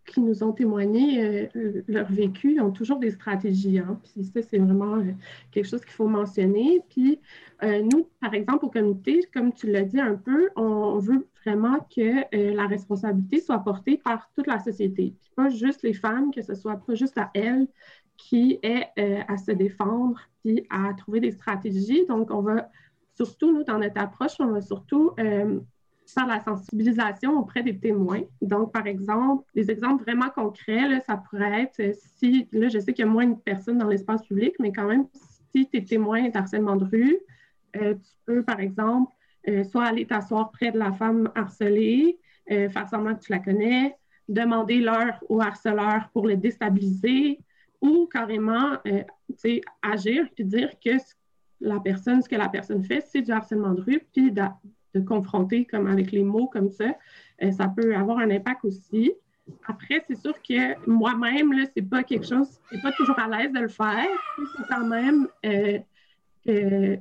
qui 0.10 0.22
nous 0.22 0.44
ont 0.44 0.52
témoigné 0.52 1.50
euh, 1.56 1.84
leur 1.88 2.12
vécu 2.12 2.60
ont 2.60 2.72
toujours 2.72 3.00
des 3.00 3.12
stratégies. 3.12 3.80
Hein. 3.80 4.00
Puis 4.04 4.26
ça, 4.26 4.42
c'est 4.42 4.58
vraiment 4.58 4.98
euh, 4.98 5.12
quelque 5.52 5.68
chose 5.68 5.82
qu'il 5.82 5.94
faut 5.94 6.08
mentionner. 6.08 6.82
Puis 6.90 7.20
euh, 7.64 7.82
nous, 7.82 8.10
par 8.20 8.34
exemple, 8.34 8.66
au 8.66 8.70
comité, 8.70 9.22
comme 9.34 9.54
tu 9.54 9.72
l'as 9.72 9.84
dit 9.84 10.00
un 10.00 10.16
peu, 10.16 10.50
on 10.56 10.98
veut 10.98 11.28
vraiment 11.46 11.88
que 11.96 12.54
la 12.54 12.68
responsabilité 12.68 13.40
soit 13.40 13.60
portée 13.60 13.98
par 13.98 14.30
toute 14.36 14.48
la 14.48 14.60
société. 14.60 15.14
Puis 15.20 15.32
pas 15.36 15.50
juste 15.50 15.84
les 15.84 15.94
femmes, 15.94 16.34
que 16.34 16.42
ce 16.42 16.56
soit 16.56 16.78
pas 16.78 16.96
juste 16.96 17.18
à 17.18 17.30
elles 17.34 17.68
qui 18.18 18.60
est 18.62 18.88
à 19.28 19.38
se 19.38 19.52
défendre 19.52 20.20
puis 20.42 20.66
à 20.70 20.94
trouver 20.94 21.22
des 21.22 21.32
stratégies. 21.32 22.06
Donc, 22.08 22.30
on 22.32 22.42
va 22.42 22.70
surtout, 23.16 23.54
nous, 23.54 23.64
dans 23.64 23.80
notre 23.80 24.02
approche, 24.02 24.34
on 24.40 24.48
va 24.48 24.62
surtout 24.62 25.12
faire 26.14 26.28
la 26.28 26.40
sensibilisation 26.40 27.38
auprès 27.38 27.64
des 27.64 27.78
témoins. 27.78 28.22
Donc, 28.42 28.72
par 28.72 28.88
exemple, 28.88 29.46
des 29.56 29.70
exemples 29.72 30.04
vraiment 30.04 30.30
concrets, 30.30 31.02
ça 31.06 31.18
pourrait 31.18 31.64
être 31.64 31.80
euh, 31.80 31.94
si, 32.18 32.48
là, 32.52 32.70
je 32.70 32.80
sais 32.80 32.94
qu'il 32.94 33.06
y 33.06 33.08
a 33.08 33.12
moins 33.12 33.28
de 33.28 33.36
personnes 33.36 33.78
dans 33.78 33.88
l'espace 33.88 34.24
public, 34.24 34.54
mais 34.60 34.72
quand 34.72 34.88
même, 34.88 35.08
si 35.52 35.68
tu 35.70 35.78
es 35.78 35.84
témoin 35.84 36.30
d'harcèlement 36.30 36.76
de 36.76 36.86
rue, 36.86 37.18
euh, 37.76 37.94
tu 37.96 38.12
peux, 38.26 38.44
par 38.44 38.60
exemple, 38.60 39.12
euh, 39.48 39.64
soit 39.64 39.86
aller 39.86 40.06
t'asseoir 40.06 40.52
près 40.52 40.72
de 40.72 40.78
la 40.78 40.92
femme 40.92 41.30
harcelée, 41.36 42.20
faire 42.48 42.88
semblant 42.90 43.14
que 43.14 43.20
tu 43.20 43.32
la 43.32 43.38
connais, 43.38 43.96
demander 44.28 44.80
l'heure 44.80 45.24
au 45.30 45.40
harceleur 45.40 46.10
pour 46.14 46.26
le 46.26 46.36
déstabiliser 46.36 47.38
ou 47.80 48.08
carrément 48.12 48.76
agir 49.84 50.28
puis 50.34 50.46
dire 50.46 50.72
que 50.84 50.98
la 51.62 51.80
personne, 51.80 52.24
ce 52.24 52.30
que 52.30 52.36
la 52.36 52.50
personne 52.50 52.84
fait, 52.84 53.02
c'est 53.02 53.22
du 53.22 53.32
harcèlement 53.32 53.74
de 53.74 53.82
rue, 53.82 54.02
puis 54.14 54.34
de 54.94 55.02
confronter 55.02 55.66
comme 55.66 55.88
avec 55.88 56.12
les 56.12 56.24
mots 56.24 56.48
comme 56.48 56.70
ça, 56.70 56.96
euh, 57.44 57.52
ça 57.52 57.68
peut 57.68 57.96
avoir 57.96 58.20
un 58.20 58.30
impact 58.30 58.66
aussi. 58.66 59.14
Après, 59.68 60.04
c'est 60.08 60.16
sûr 60.16 60.34
que 60.42 60.90
moi-même, 60.90 61.54
ce 61.54 61.72
n'est 61.76 61.88
pas 61.88 62.04
quelque 62.04 62.28
chose, 62.28 62.60
je 62.72 62.82
pas 62.82 62.92
toujours 62.92 63.18
à 63.20 63.28
l'aise 63.28 63.52
de 63.52 63.60
le 63.60 63.68
faire. 63.68 64.08
C'est 64.58 64.68
quand 64.68 64.86
même 64.86 65.28
euh, 65.46 65.80
que, 66.46 66.96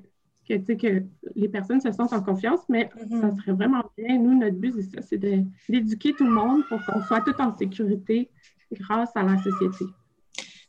que, 0.48 0.72
que, 0.72 1.02
les 1.34 1.48
personnes 1.48 1.80
se 1.80 1.92
sentent 1.92 2.12
en 2.12 2.22
confiance, 2.22 2.60
mais 2.68 2.84
mm-hmm. 2.96 3.20
ça 3.20 3.36
serait 3.36 3.52
vraiment 3.52 3.84
bien. 3.96 4.18
Nous, 4.18 4.38
notre 4.38 4.56
but, 4.56 4.72
c'est 4.74 4.82
ça, 4.82 5.02
c'est 5.02 5.18
d'éduquer 5.18 6.14
tout 6.14 6.24
le 6.24 6.32
monde 6.32 6.62
pour 6.68 6.84
qu'on 6.86 7.02
soit 7.02 7.20
tout 7.20 7.38
en 7.40 7.54
sécurité 7.56 8.30
grâce 8.72 9.14
à 9.14 9.22
la 9.22 9.36
société. 9.38 9.84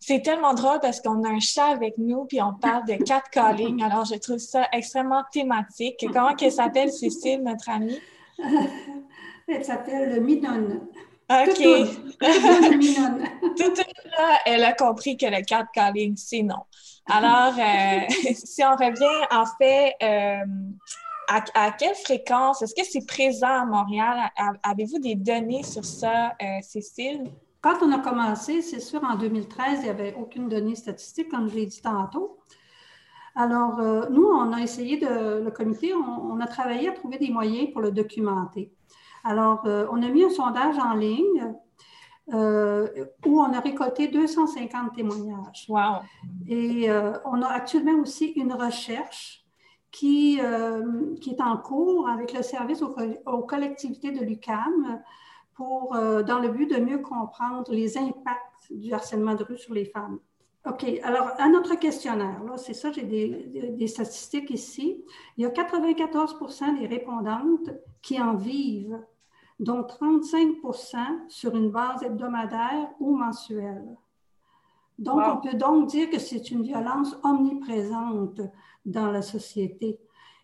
C'est 0.09 0.23
tellement 0.23 0.55
drôle 0.55 0.79
parce 0.81 1.01
qu'on 1.01 1.23
a 1.23 1.29
un 1.29 1.39
chat 1.39 1.67
avec 1.67 1.99
nous 1.99 2.25
puis 2.25 2.41
on 2.41 2.55
parle 2.55 2.83
de 2.87 2.95
catcalling. 2.95 3.83
Alors, 3.83 4.05
je 4.05 4.15
trouve 4.15 4.39
ça 4.39 4.67
extrêmement 4.73 5.23
thématique. 5.31 6.03
Comment 6.11 6.33
qu'elle 6.33 6.51
s'appelle, 6.51 6.91
Cécile, 6.91 7.43
notre 7.43 7.69
amie? 7.69 7.99
Elle 9.47 9.63
s'appelle 9.63 10.19
Minon. 10.23 10.81
OK. 11.29 11.57
Tout 13.55 13.73
là, 14.17 14.39
elle 14.47 14.63
a 14.63 14.73
compris 14.73 15.15
que 15.15 15.27
le 15.27 15.43
catcalling, 15.43 16.17
c'est 16.17 16.41
non. 16.41 16.63
Alors, 17.07 17.53
euh, 17.59 18.33
si 18.33 18.63
on 18.63 18.75
revient, 18.75 19.27
en 19.31 19.45
fait, 19.59 19.93
euh, 20.01 20.43
à, 21.27 21.71
quelle 21.71 21.95
fréquence? 21.95 22.63
Est-ce 22.63 22.73
que 22.73 22.83
c'est 22.83 23.05
présent 23.05 23.61
à 23.61 23.65
Montréal? 23.65 24.31
Avez-vous 24.63 24.97
des 24.97 25.13
données 25.13 25.63
sur 25.63 25.85
ça, 25.85 26.35
euh, 26.41 26.45
Cécile? 26.61 27.29
Quand 27.61 27.75
on 27.81 27.91
a 27.91 27.99
commencé, 27.99 28.61
c'est 28.61 28.79
sûr, 28.79 29.03
en 29.03 29.15
2013, 29.15 29.79
il 29.79 29.83
n'y 29.83 29.89
avait 29.89 30.15
aucune 30.15 30.47
donnée 30.47 30.75
statistique, 30.75 31.29
comme 31.29 31.49
je 31.49 31.55
l'ai 31.55 31.65
dit 31.65 31.81
tantôt. 31.81 32.39
Alors, 33.35 33.79
euh, 33.79 34.07
nous, 34.09 34.25
on 34.25 34.53
a 34.53 34.61
essayé 34.61 34.97
de, 34.97 35.43
le 35.43 35.51
comité, 35.51 35.93
on, 35.93 36.39
a 36.39 36.47
travaillé 36.47 36.87
à 36.89 36.93
trouver 36.93 37.17
des 37.17 37.29
moyens 37.29 37.71
pour 37.71 37.81
le 37.81 37.91
documenter. 37.91 38.71
Alors, 39.25 39.61
euh, 39.65 39.85
on 39.91 40.01
a 40.01 40.07
mis 40.07 40.23
un 40.23 40.29
sondage 40.29 40.77
en 40.77 40.93
ligne 40.93 41.53
euh, 42.33 42.87
où 43.25 43.41
on 43.41 43.51
a 43.53 43.59
récolté 43.59 44.07
250 44.07 44.93
témoignages. 44.95 45.65
Wow! 45.67 45.99
Et 46.47 46.89
on 47.25 47.41
a 47.41 47.47
actuellement 47.47 47.99
aussi 48.01 48.27
une 48.27 48.53
recherche 48.53 49.45
qui, 49.91 50.39
qui 51.21 51.29
est 51.31 51.41
en 51.41 51.57
cours 51.57 52.07
avec 52.07 52.33
le 52.33 52.41
service 52.41 52.81
aux, 52.81 52.95
aux 53.25 53.43
collectivités 53.43 54.11
de 54.11 54.23
l'UCAM 54.23 55.01
pour, 55.59 55.93
euh, 55.93 56.23
dans 56.23 56.39
le 56.39 56.47
but 56.47 56.67
de 56.67 56.77
mieux 56.77 56.99
comprendre 56.99 57.69
les 57.73 57.97
impacts 57.97 58.71
du 58.71 58.93
harcèlement 58.93 59.35
de 59.35 59.43
rue 59.43 59.57
sur 59.57 59.73
les 59.73 59.83
femmes. 59.83 60.19
OK, 60.65 60.85
alors 61.03 61.31
à 61.37 61.49
notre 61.49 61.75
questionnaire, 61.75 62.41
là, 62.45 62.55
c'est 62.55 62.73
ça, 62.73 62.93
j'ai 62.93 63.03
des, 63.03 63.71
des, 63.77 63.87
statistiques 63.87 64.51
ici. 64.51 65.03
Il 65.35 65.43
y 65.43 65.45
a 65.45 65.49
94 65.49 66.37
des 66.79 66.87
répondantes 66.87 67.71
qui 68.01 68.21
en 68.21 68.35
vivent, 68.35 69.01
dont 69.59 69.83
35 69.83 70.55
sur 71.27 71.53
une 71.53 71.71
base 71.71 72.03
hebdomadaire 72.03 72.91
ou 73.01 73.17
mensuelle. 73.17 73.97
Donc, 74.97 75.21
on 75.25 75.37
peut 75.45 75.57
donc 75.57 75.89
dire 75.89 76.09
que 76.09 76.19
c'est 76.19 76.51
une 76.51 76.63
violence 76.63 77.17
omniprésente 77.23 78.39
dans 78.85 79.11
la 79.11 79.21
société 79.21 79.99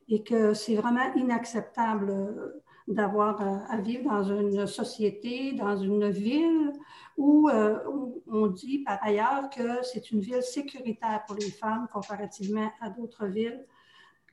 et 0.10 0.24
que 0.24 0.53
c'est 0.53 0.75
vraiment 0.75 1.13
inacceptable 1.15 2.62
d'avoir 2.87 3.41
euh, 3.41 3.57
à, 3.67 3.77
vivre 3.77 4.09
dans 4.09 4.23
une 4.23 4.67
société, 4.67 5.53
dans 5.53 5.77
une 5.77 6.09
ville 6.09 6.71
où, 7.17 7.49
euh, 7.49 7.79
on 8.27 8.47
dit 8.47 8.79
par 8.79 8.99
ailleurs 9.01 9.49
que 9.49 9.83
c'est 9.83 10.11
une 10.11 10.19
ville 10.19 10.43
sécuritaire 10.43 11.23
pour 11.25 11.35
les 11.35 11.49
femmes 11.49 11.87
comparativement 11.91 12.69
à 12.81 12.89
d'autres 12.89 13.25
villes, 13.25 13.65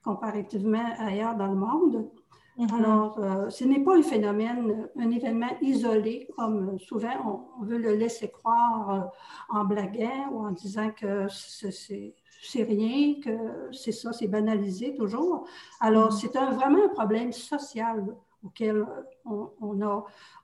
comparativement 0.04 0.84
ailleurs 0.98 1.34
dans 1.36 1.46
le 1.46 1.54
monde. 1.54 2.10
Mm-hmm. 2.58 2.74
Alors, 2.74 3.18
euh, 3.18 3.48
ce 3.48 3.64
n'est 3.64 3.82
pas 3.82 3.96
un 3.96 4.02
phénomène, 4.02 4.88
un 4.98 5.10
événement 5.10 5.56
isolé, 5.62 6.28
comme 6.36 6.78
souvent 6.78 7.48
on, 7.58 7.64
veut 7.64 7.78
le 7.78 7.94
laisser 7.94 8.30
croire 8.30 9.10
en 9.48 9.64
blaguant 9.64 10.28
ou 10.30 10.46
en 10.46 10.50
disant 10.50 10.90
que 10.90 11.26
c'est 11.30 12.62
rien, 12.64 13.14
que 13.24 13.72
c'est 13.72 13.92
ça, 13.92 14.12
c'est 14.12 14.26
banalisé 14.26 14.94
toujours. 14.94 15.46
Alors, 15.80 16.10
mm-hmm. 16.10 16.20
c'est 16.20 16.36
un, 16.36 16.50
vraiment 16.50 16.84
un 16.84 16.88
problème 16.88 17.32
social 17.32 18.14
auquel 18.44 18.86
on, 19.24 19.50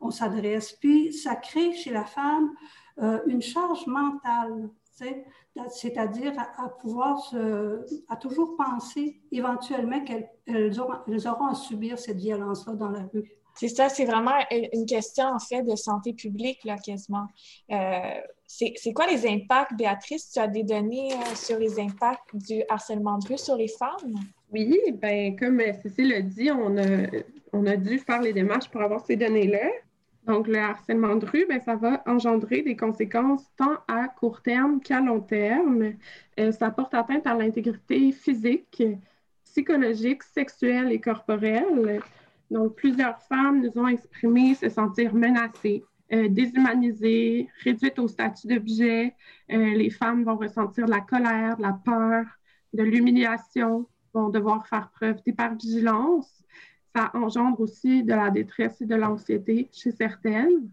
on, 0.00 0.10
s'adresse. 0.10 0.72
Puis, 0.72 1.12
ça 1.12 1.36
crée 1.36 1.72
chez 1.72 1.90
la 1.90 2.04
femme 2.04 2.50
euh, 3.00 3.20
une 3.26 3.42
charge 3.42 3.86
mentale, 3.86 4.70
c'est-à-dire 5.68 6.32
à, 6.56 6.68
pouvoir 6.68 7.20
se, 7.20 7.84
à 8.08 8.16
toujours 8.16 8.56
penser 8.56 9.20
éventuellement 9.30 10.02
qu'elles 10.04 10.80
auront, 10.80 11.46
à 11.46 11.54
subir 11.54 11.98
cette 11.98 12.18
violence-là 12.18 12.74
dans 12.74 12.90
la 12.90 13.02
rue. 13.12 13.38
C'est 13.54 13.68
ça, 13.68 13.88
c'est 13.88 14.04
vraiment 14.04 14.34
une 14.52 14.86
question 14.86 15.26
en 15.26 15.38
fait 15.40 15.62
de 15.62 15.74
santé 15.74 16.12
publique, 16.12 16.62
là, 16.64 16.76
quasiment. 16.78 17.26
Euh, 17.72 18.20
c'est 18.46 18.92
quoi 18.94 19.06
les 19.06 19.26
impacts, 19.26 19.74
Béatrice? 19.74 20.30
Tu 20.30 20.38
as 20.38 20.48
des 20.48 20.62
données 20.62 21.12
euh, 21.12 21.34
sur 21.34 21.58
les 21.58 21.78
impacts 21.78 22.34
du 22.34 22.62
harcèlement 22.68 23.18
de 23.18 23.28
rue 23.28 23.38
sur 23.38 23.56
les 23.56 23.68
femmes? 23.68 24.14
Oui, 24.52 24.80
ben 24.94 25.36
comme 25.36 25.60
Cécile 25.82 26.08
l'a 26.08 26.22
dit, 26.22 26.50
on 26.50 26.76
a 26.78 27.06
on 27.52 27.66
a 27.66 27.76
dû 27.76 27.98
faire 27.98 28.22
les 28.22 28.32
démarches 28.32 28.68
pour 28.70 28.82
avoir 28.82 29.04
ces 29.04 29.16
données-là. 29.16 29.70
Donc, 30.26 30.46
le 30.46 30.58
harcèlement 30.58 31.16
de 31.16 31.24
rue, 31.24 31.46
bien, 31.48 31.60
ça 31.60 31.76
va 31.76 32.02
engendrer 32.06 32.62
des 32.62 32.76
conséquences 32.76 33.44
tant 33.56 33.78
à 33.88 34.08
court 34.08 34.42
terme 34.42 34.80
qu'à 34.80 35.00
long 35.00 35.20
terme. 35.20 35.94
Euh, 36.38 36.52
ça 36.52 36.70
porte 36.70 36.92
atteinte 36.92 37.26
à 37.26 37.34
l'intégrité 37.34 38.12
physique, 38.12 38.82
psychologique, 39.44 40.22
sexuelle 40.22 40.92
et 40.92 41.00
corporelle. 41.00 42.02
Donc, 42.50 42.74
plusieurs 42.74 43.18
femmes 43.22 43.62
nous 43.62 43.80
ont 43.80 43.88
exprimé 43.88 44.54
se 44.54 44.68
sentir 44.68 45.14
menacées, 45.14 45.82
euh, 46.12 46.28
déshumanisées, 46.28 47.48
réduites 47.64 47.98
au 47.98 48.08
statut 48.08 48.48
d'objet. 48.48 49.14
Euh, 49.50 49.74
les 49.74 49.90
femmes 49.90 50.24
vont 50.24 50.36
ressentir 50.36 50.84
de 50.84 50.90
la 50.90 51.00
colère, 51.00 51.56
de 51.56 51.62
la 51.62 51.80
peur, 51.84 52.26
de 52.74 52.82
l'humiliation, 52.82 53.86
vont 54.14 54.28
devoir 54.28 54.66
faire 54.66 54.90
preuve 54.90 55.22
d'hypervigilance 55.22 56.38
ça 56.94 57.10
engendre 57.14 57.60
aussi 57.60 58.02
de 58.02 58.14
la 58.14 58.30
détresse 58.30 58.80
et 58.80 58.86
de 58.86 58.94
l'anxiété 58.94 59.68
chez 59.72 59.90
certaines. 59.90 60.70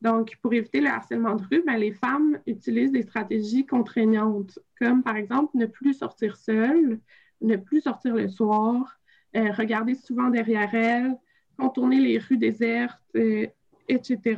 Donc, 0.00 0.36
pour 0.40 0.52
éviter 0.52 0.80
le 0.80 0.88
harcèlement 0.88 1.34
de 1.34 1.42
rue, 1.42 1.62
ben, 1.66 1.76
les 1.76 1.92
femmes 1.92 2.38
utilisent 2.46 2.92
des 2.92 3.02
stratégies 3.02 3.66
contraignantes, 3.66 4.58
comme 4.78 5.02
par 5.02 5.16
exemple 5.16 5.56
ne 5.56 5.66
plus 5.66 5.94
sortir 5.94 6.36
seule, 6.36 7.00
ne 7.40 7.56
plus 7.56 7.80
sortir 7.80 8.14
le 8.14 8.28
soir, 8.28 9.00
euh, 9.36 9.50
regarder 9.52 9.94
souvent 9.94 10.30
derrière 10.30 10.72
elles, 10.74 11.16
contourner 11.58 12.00
les 12.00 12.18
rues 12.18 12.38
désertes, 12.38 13.02
euh, 13.16 13.46
etc. 13.88 14.36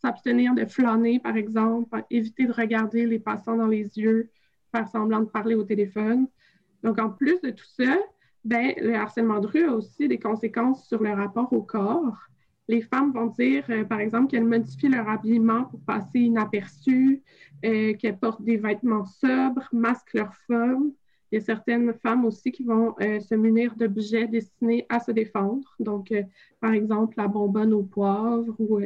S'abstenir 0.00 0.54
de 0.54 0.64
flâner, 0.64 1.18
par 1.18 1.36
exemple, 1.36 2.04
éviter 2.08 2.46
de 2.46 2.52
regarder 2.52 3.04
les 3.04 3.18
passants 3.18 3.56
dans 3.56 3.66
les 3.66 3.98
yeux, 3.98 4.30
faire 4.70 4.86
semblant 4.88 5.20
de 5.20 5.28
parler 5.28 5.56
au 5.56 5.64
téléphone. 5.64 6.28
Donc, 6.82 6.98
en 6.98 7.10
plus 7.10 7.40
de 7.40 7.50
tout 7.50 7.66
ça, 7.66 7.96
ben, 8.44 8.72
le 8.80 8.94
harcèlement 8.94 9.40
de 9.40 9.46
rue 9.46 9.64
a 9.68 9.74
aussi 9.74 10.08
des 10.08 10.18
conséquences 10.18 10.86
sur 10.88 11.02
le 11.02 11.12
rapport 11.12 11.52
au 11.52 11.62
corps. 11.62 12.16
Les 12.68 12.82
femmes 12.82 13.12
vont 13.12 13.26
dire, 13.26 13.64
euh, 13.70 13.84
par 13.84 14.00
exemple, 14.00 14.30
qu'elles 14.30 14.44
modifient 14.44 14.88
leur 14.88 15.08
habillement 15.08 15.64
pour 15.64 15.80
passer 15.80 16.20
inaperçues, 16.20 17.22
euh, 17.64 17.94
qu'elles 17.94 18.18
portent 18.18 18.42
des 18.42 18.58
vêtements 18.58 19.06
sobres, 19.06 19.68
masquent 19.72 20.14
leur 20.14 20.34
forme, 20.46 20.92
Il 21.30 21.36
y 21.36 21.38
a 21.38 21.44
certaines 21.44 21.92
femmes 21.94 22.24
aussi 22.24 22.52
qui 22.52 22.64
vont 22.64 22.94
euh, 23.00 23.20
se 23.20 23.34
munir 23.34 23.74
d'objets 23.76 24.28
destinés 24.28 24.86
à 24.88 25.00
se 25.00 25.12
défendre. 25.12 25.74
Donc, 25.78 26.12
par 26.60 26.72
exemple, 26.72 27.14
la 27.18 27.28
bonbonne 27.28 27.74
au 27.74 27.82
poivre 27.82 28.54
ou 28.58 28.80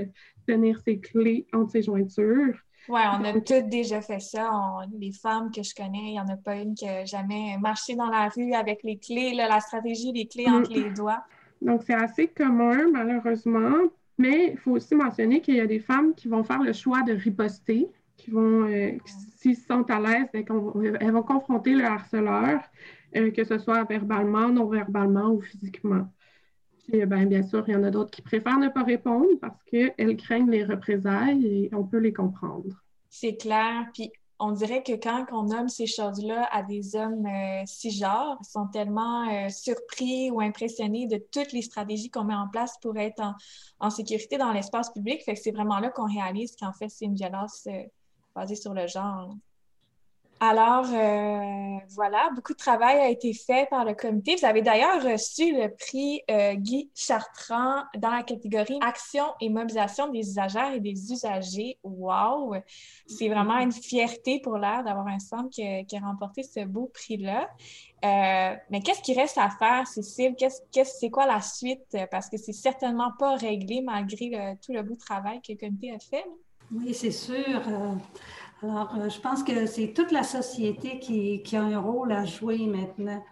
tenir 0.46 0.80
ses 0.80 0.98
clés 0.98 1.46
entre 1.52 1.70
ses 1.72 1.82
jointures. 1.82 2.58
Oui, 2.88 3.00
on 3.12 3.24
a 3.24 3.32
toutes 3.32 3.68
déjà 3.68 4.00
fait 4.00 4.20
ça. 4.20 4.50
les 4.98 5.12
femmes 5.12 5.50
que 5.50 5.62
je 5.62 5.74
connais, 5.74 5.98
il 5.98 6.12
n'y 6.12 6.20
en 6.20 6.28
a 6.28 6.36
pas 6.36 6.56
une 6.56 6.74
qui 6.74 6.84
n'a 6.84 7.04
jamais 7.04 7.56
marché 7.60 7.94
dans 7.94 8.08
la 8.08 8.28
rue 8.28 8.52
avec 8.54 8.82
les 8.82 8.98
clés, 8.98 9.34
la 9.34 9.60
stratégie 9.60 10.12
des 10.12 10.26
clés 10.26 10.48
entre 10.48 10.70
mm. 10.70 10.82
les 10.82 10.90
doigts. 10.90 11.24
Donc, 11.60 11.82
c'est 11.86 11.94
assez 11.94 12.26
commun, 12.28 12.90
malheureusement. 12.90 13.76
Mais 14.18 14.50
il 14.52 14.58
faut 14.58 14.72
aussi 14.72 14.94
mentionner 14.94 15.40
qu'il 15.40 15.56
y 15.56 15.60
a 15.60 15.66
des 15.66 15.80
femmes 15.80 16.14
qui 16.14 16.28
vont 16.28 16.44
faire 16.44 16.62
le 16.62 16.72
choix 16.72 17.02
de 17.02 17.12
riposter 17.12 17.88
qui 18.22 18.30
vont, 18.30 18.68
euh, 18.68 18.92
s'ils 19.36 19.56
se 19.56 19.66
sentent 19.66 19.90
à 19.90 19.98
l'aise, 19.98 20.28
ben, 20.32 20.44
elles 21.00 21.10
vont 21.10 21.22
confronter 21.22 21.74
le 21.74 21.84
harceleur, 21.84 22.60
euh, 23.16 23.30
que 23.30 23.44
ce 23.44 23.58
soit 23.58 23.84
verbalement, 23.84 24.48
non 24.48 24.66
verbalement 24.66 25.30
ou 25.30 25.40
physiquement. 25.40 26.08
Ben, 26.92 27.26
bien 27.26 27.42
sûr, 27.42 27.64
il 27.66 27.72
y 27.72 27.76
en 27.76 27.84
a 27.84 27.90
d'autres 27.90 28.10
qui 28.10 28.20
préfèrent 28.20 28.58
ne 28.58 28.68
pas 28.68 28.82
répondre 28.82 29.28
parce 29.40 29.62
qu'elles 29.64 30.16
craignent 30.16 30.50
les 30.50 30.64
représailles 30.64 31.46
et 31.46 31.70
on 31.74 31.84
peut 31.84 31.98
les 31.98 32.12
comprendre. 32.12 32.82
C'est 33.08 33.36
clair. 33.36 33.86
Puis 33.94 34.12
on 34.38 34.52
dirait 34.52 34.82
que 34.82 34.92
quand 34.92 35.24
on 35.32 35.44
nomme 35.44 35.68
ces 35.68 35.86
choses-là 35.86 36.48
à 36.52 36.62
des 36.62 36.94
hommes 36.94 37.24
euh, 37.26 37.62
cisgenres, 37.64 38.36
ils 38.40 38.50
sont 38.50 38.66
tellement 38.66 39.48
surpris 39.48 40.30
ou 40.30 40.40
impressionnés 40.40 41.06
de 41.06 41.16
toutes 41.16 41.52
les 41.52 41.62
stratégies 41.62 42.10
qu'on 42.10 42.24
met 42.24 42.34
en 42.34 42.48
place 42.48 42.76
pour 42.82 42.96
être 42.98 43.20
en, 43.20 43.34
en 43.80 43.90
sécurité 43.90 44.36
dans 44.36 44.52
l'espace 44.52 44.90
public. 44.92 45.22
Fait 45.24 45.34
que 45.34 45.40
c'est 45.40 45.52
vraiment 45.52 45.78
là 45.78 45.90
qu'on 45.90 46.06
réalise 46.06 46.56
qu'en 46.56 46.72
fait, 46.72 46.88
c'est 46.88 47.06
une 47.06 47.14
violence 47.14 47.66
basé 48.34 48.54
sur 48.54 48.74
le 48.74 48.86
genre. 48.86 49.34
Alors, 50.44 50.86
euh, 50.92 51.78
voilà, 51.90 52.28
beaucoup 52.34 52.52
de 52.52 52.58
travail 52.58 52.98
a 52.98 53.08
été 53.08 53.32
fait 53.32 53.68
par 53.70 53.84
le 53.84 53.94
comité. 53.94 54.34
Vous 54.34 54.44
avez 54.44 54.60
d'ailleurs 54.60 55.00
reçu 55.00 55.52
le 55.52 55.72
prix 55.72 56.20
euh, 56.28 56.54
Guy 56.54 56.90
Chartrand 56.96 57.84
dans 57.96 58.10
la 58.10 58.24
catégorie 58.24 58.76
Action 58.80 59.22
et 59.40 59.48
mobilisation 59.48 60.08
des 60.08 60.18
usagères 60.18 60.72
et 60.72 60.80
des 60.80 61.12
usagers. 61.12 61.78
Wow! 61.84 62.56
C'est 63.06 63.28
vraiment 63.28 63.56
une 63.58 63.70
fierté 63.70 64.40
pour 64.40 64.58
l'air 64.58 64.82
d'avoir 64.82 65.06
un 65.06 65.20
centre 65.20 65.48
qui 65.50 65.62
a, 65.62 66.00
remporté 66.00 66.42
ce 66.42 66.64
beau 66.64 66.90
prix-là. 66.92 67.48
Euh, 68.04 68.56
mais 68.68 68.80
qu'est-ce 68.80 69.02
qui 69.02 69.14
reste 69.14 69.38
à 69.38 69.48
faire, 69.48 69.86
Cécile? 69.86 70.34
Qu'est-ce, 70.34 70.98
c'est 70.98 71.10
quoi 71.10 71.24
la 71.24 71.40
suite? 71.40 71.96
Parce 72.10 72.28
que 72.28 72.36
c'est 72.36 72.52
certainement 72.52 73.12
pas 73.16 73.36
réglé 73.36 73.80
malgré 73.80 74.56
tout 74.60 74.72
le 74.72 74.82
beau 74.82 74.96
travail 74.96 75.40
que 75.40 75.52
le 75.52 75.58
comité 75.58 75.92
a 75.92 76.00
fait. 76.00 76.24
Oui, 76.70 76.94
c'est 76.94 77.10
sûr. 77.10 77.60
Euh, 77.68 77.94
alors, 78.62 78.94
euh, 78.96 79.08
je 79.08 79.20
pense 79.20 79.42
que 79.42 79.66
c'est 79.66 79.92
toute 79.92 80.12
la 80.12 80.22
société 80.22 80.98
qui, 80.98 81.56
a 81.56 81.62
un 81.62 81.78
rôle 81.78 82.12
à 82.12 82.24
jouer 82.24 82.66
maintenant. 82.66 83.22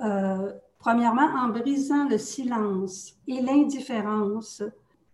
Euh, 0.00 0.52
premièrement, 0.78 1.28
en 1.36 1.48
brisant 1.48 2.08
le 2.08 2.18
silence 2.18 3.14
et 3.26 3.40
l'indifférence, 3.40 4.62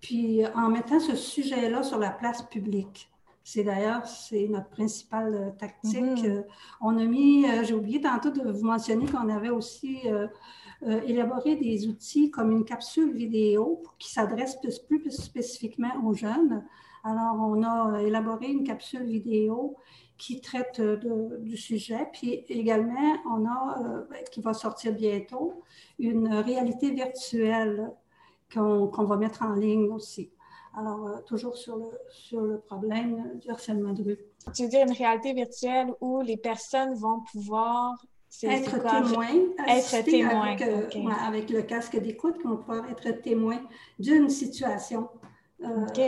puis 0.00 0.42
en 0.54 0.68
mettant 0.68 1.00
ce 1.00 1.16
sujet-là 1.16 1.82
sur 1.82 1.98
la 1.98 2.10
place 2.10 2.42
publique. 2.42 3.10
C'est 3.46 3.62
d'ailleurs, 3.62 4.06
c'est 4.06 4.48
notre 4.48 4.70
principale 4.70 5.54
tactique. 5.58 6.00
Mm-hmm. 6.00 6.44
On 6.80 6.98
a 6.98 7.04
mis, 7.04 7.46
j'ai 7.64 7.74
oublié 7.74 8.00
tantôt 8.00 8.30
de 8.30 8.50
vous 8.50 8.64
mentionner 8.64 9.06
qu'on 9.06 9.28
avait 9.28 9.50
aussi 9.50 10.00
élaboré 10.82 11.56
des 11.56 11.86
outils 11.86 12.30
comme 12.30 12.50
une 12.50 12.64
capsule 12.64 13.12
vidéo 13.12 13.82
qui 13.98 14.10
s'adresse 14.10 14.56
plus, 14.56 14.78
plus 14.78 15.10
spécifiquement 15.10 15.92
aux 16.04 16.14
jeunes. 16.14 16.64
Alors, 17.04 17.36
on 17.38 17.62
a 17.62 18.02
élaboré 18.02 18.46
une 18.46 18.64
capsule 18.64 19.04
vidéo 19.04 19.76
qui 20.16 20.40
traite 20.40 20.80
du 20.80 21.56
sujet. 21.56 22.08
Puis 22.12 22.44
également, 22.48 23.16
on 23.30 23.46
a, 23.46 23.78
euh, 23.84 24.22
qui 24.30 24.40
va 24.40 24.54
sortir 24.54 24.92
bientôt, 24.92 25.62
une 25.98 26.28
réalité 26.28 26.90
virtuelle 26.90 27.92
qu'on 28.52 29.04
va 29.04 29.16
mettre 29.16 29.42
en 29.42 29.54
ligne 29.54 29.90
aussi. 29.90 30.30
Alors, 30.76 31.06
euh, 31.06 31.20
toujours 31.26 31.56
sur 31.56 31.76
le, 31.76 31.90
sur 32.08 32.40
le 32.40 32.58
problème 32.58 33.38
du 33.38 33.50
harcèlement 33.50 33.92
de 33.92 34.02
rue. 34.02 34.18
Tu 34.54 34.62
veux 34.64 34.68
dire 34.68 34.86
une 34.86 34.92
réalité 34.92 35.32
virtuelle 35.32 35.92
où 36.00 36.20
les 36.20 36.36
personnes 36.36 36.94
vont 36.94 37.20
pouvoir 37.30 37.94
être 38.42 38.82
témoins, 38.82 39.28
être 39.68 40.04
témoins 40.04 40.40
avec, 40.40 40.62
euh, 40.62 41.10
avec, 41.26 41.50
le 41.50 41.62
casque 41.62 42.00
d'écoute, 42.00 42.42
qu'on 42.42 42.56
pouvoir 42.56 42.90
être 42.90 43.10
témoin 43.22 43.60
d'une 43.98 44.28
situation. 44.28 45.08
OK 45.62 46.00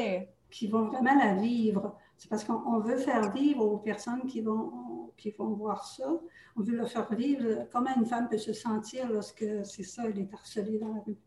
qui 0.56 0.68
vont 0.68 0.86
vraiment 0.86 1.14
la 1.14 1.34
vivre. 1.34 1.94
C'est 2.16 2.30
parce 2.30 2.42
qu'on 2.44 2.78
veut 2.78 2.96
faire 2.96 3.30
vivre 3.30 3.62
aux 3.62 3.76
personnes 3.76 4.26
qui 4.26 4.40
vont, 4.40 5.12
qui 5.18 5.30
vont 5.32 5.50
voir 5.50 5.84
ça. 5.84 6.08
On 6.56 6.62
veut 6.62 6.74
leur 6.74 6.88
faire 6.88 7.12
vivre 7.14 7.66
comment 7.70 7.94
une 7.94 8.06
femme 8.06 8.26
peut 8.26 8.38
se 8.38 8.54
sentir 8.54 9.06
lorsque 9.12 9.44
c'est 9.64 9.82
ça, 9.82 10.04
elle 10.06 10.18
est 10.18 10.32
harcelée 10.32 10.78
dans 10.78 10.94
la 10.94 11.02
rue. 11.06 11.18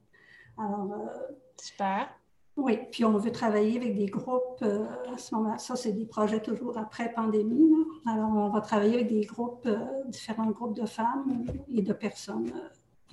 Alors, 0.58 0.92
euh, 0.94 1.36
Super. 1.62 2.10
Oui, 2.58 2.80
puis 2.92 3.06
on 3.06 3.20
veut 3.20 3.32
travailler 3.32 3.78
avec 3.78 3.96
des 3.96 4.08
groupes 4.08 4.64
euh, 4.64 4.88
à 5.14 5.18
ce 5.20 5.36
moment 5.36 5.60
Ça, 5.60 5.76
c'est 5.76 5.94
des 5.94 6.06
projets 6.06 6.42
toujours 6.42 6.76
après 6.80 7.14
pandémie. 7.14 7.72
Alors, 8.08 8.32
on 8.32 8.50
va 8.50 8.62
travailler 8.62 8.96
avec 8.96 9.10
des 9.10 9.26
groupes, 9.26 9.68
euh, 9.68 9.78
différents 10.08 10.50
groupes 10.50 10.76
de 10.76 10.88
femmes 10.88 11.46
et 11.72 11.84
de 11.84 11.94
personnes 11.94 12.52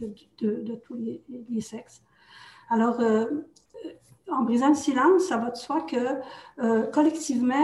de, 0.00 0.14
de, 0.40 0.74
tous 0.76 0.94
les, 0.94 1.22
les, 1.28 1.60
sexes. 1.60 2.02
Alors, 2.70 3.00
en 4.30 4.42
brisant 4.42 4.70
le 4.70 4.74
silence, 4.74 5.24
ça 5.24 5.36
va 5.36 5.50
de 5.50 5.56
soi 5.56 5.82
que 5.82 5.96
euh, 6.58 6.86
collectivement, 6.90 7.54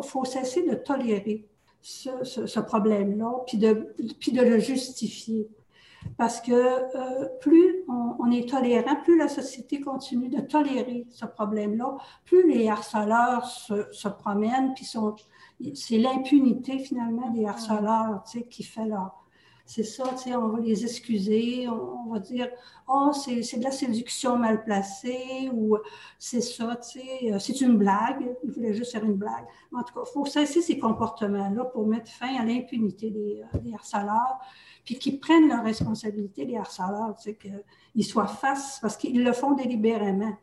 il 0.00 0.06
faut 0.06 0.24
cesser 0.24 0.68
de 0.68 0.74
tolérer 0.74 1.48
ce, 1.82 2.60
problème-là, 2.60 3.42
puis 3.46 3.58
de, 3.58 3.94
puis 4.20 4.32
de 4.32 4.42
le 4.42 4.58
justifier. 4.58 5.48
Parce 6.16 6.40
que 6.40 6.52
euh, 6.52 7.26
plus 7.40 7.84
on, 7.88 8.30
est 8.30 8.48
tolérant, 8.48 8.96
plus 9.02 9.18
la 9.18 9.28
société 9.28 9.80
continue 9.80 10.28
de 10.28 10.40
tolérer 10.40 11.06
ce 11.10 11.26
problème-là, 11.26 11.96
plus 12.24 12.50
les 12.50 12.68
harceleurs 12.68 13.44
se, 13.44 13.86
se 13.92 14.08
promènent, 14.08 14.72
puis 14.74 14.86
c'est 15.74 15.98
l'impunité 15.98 16.78
finalement 16.78 17.30
des 17.30 17.44
harceleurs 17.44 18.22
qui 18.48 18.62
fait 18.62 18.86
leur, 18.86 19.19
c'est 19.70 19.84
ça, 19.84 20.02
tu 20.16 20.24
sais, 20.24 20.34
on 20.34 20.48
va 20.48 20.58
les 20.58 20.82
excuser, 20.82 21.68
on, 21.68 22.10
va 22.10 22.18
dire, 22.18 22.48
oh, 22.88 23.12
c'est 23.12 23.56
de 23.56 23.62
la 23.62 23.70
séduction 23.70 24.36
mal 24.36 24.64
placée, 24.64 25.48
ou 25.52 25.76
c'est 26.18 26.40
ça, 26.40 26.74
tu 26.74 26.98
sais, 26.98 27.32
euh, 27.32 27.38
c'est 27.38 27.60
une 27.60 27.78
blague, 27.78 28.34
il 28.42 28.50
voulait 28.50 28.74
juste 28.74 28.90
faire 28.90 29.04
une 29.04 29.14
blague. 29.14 29.44
En 29.72 29.84
tout 29.84 29.94
cas, 29.94 30.00
il 30.04 30.12
faut 30.12 30.24
cesser 30.24 30.60
ces 30.60 30.76
comportements-là 30.76 31.66
pour 31.66 31.86
mettre 31.86 32.10
fin 32.10 32.34
à 32.34 32.44
l'impunité 32.44 33.10
des, 33.10 33.44
euh, 33.54 33.72
harceleurs, 33.72 34.40
puis 34.84 34.98
qu'ils 34.98 35.20
prennent 35.20 35.46
leurs 35.46 35.62
responsabilités, 35.62 36.46
les 36.46 36.56
harceleurs, 36.56 37.14
qu'ils 37.94 38.04
soient 38.04 38.26
face, 38.26 38.80
parce 38.82 38.96
qu'ils 38.96 39.22
le 39.22 39.32
font 39.32 39.52
délibérément. 39.52 40.36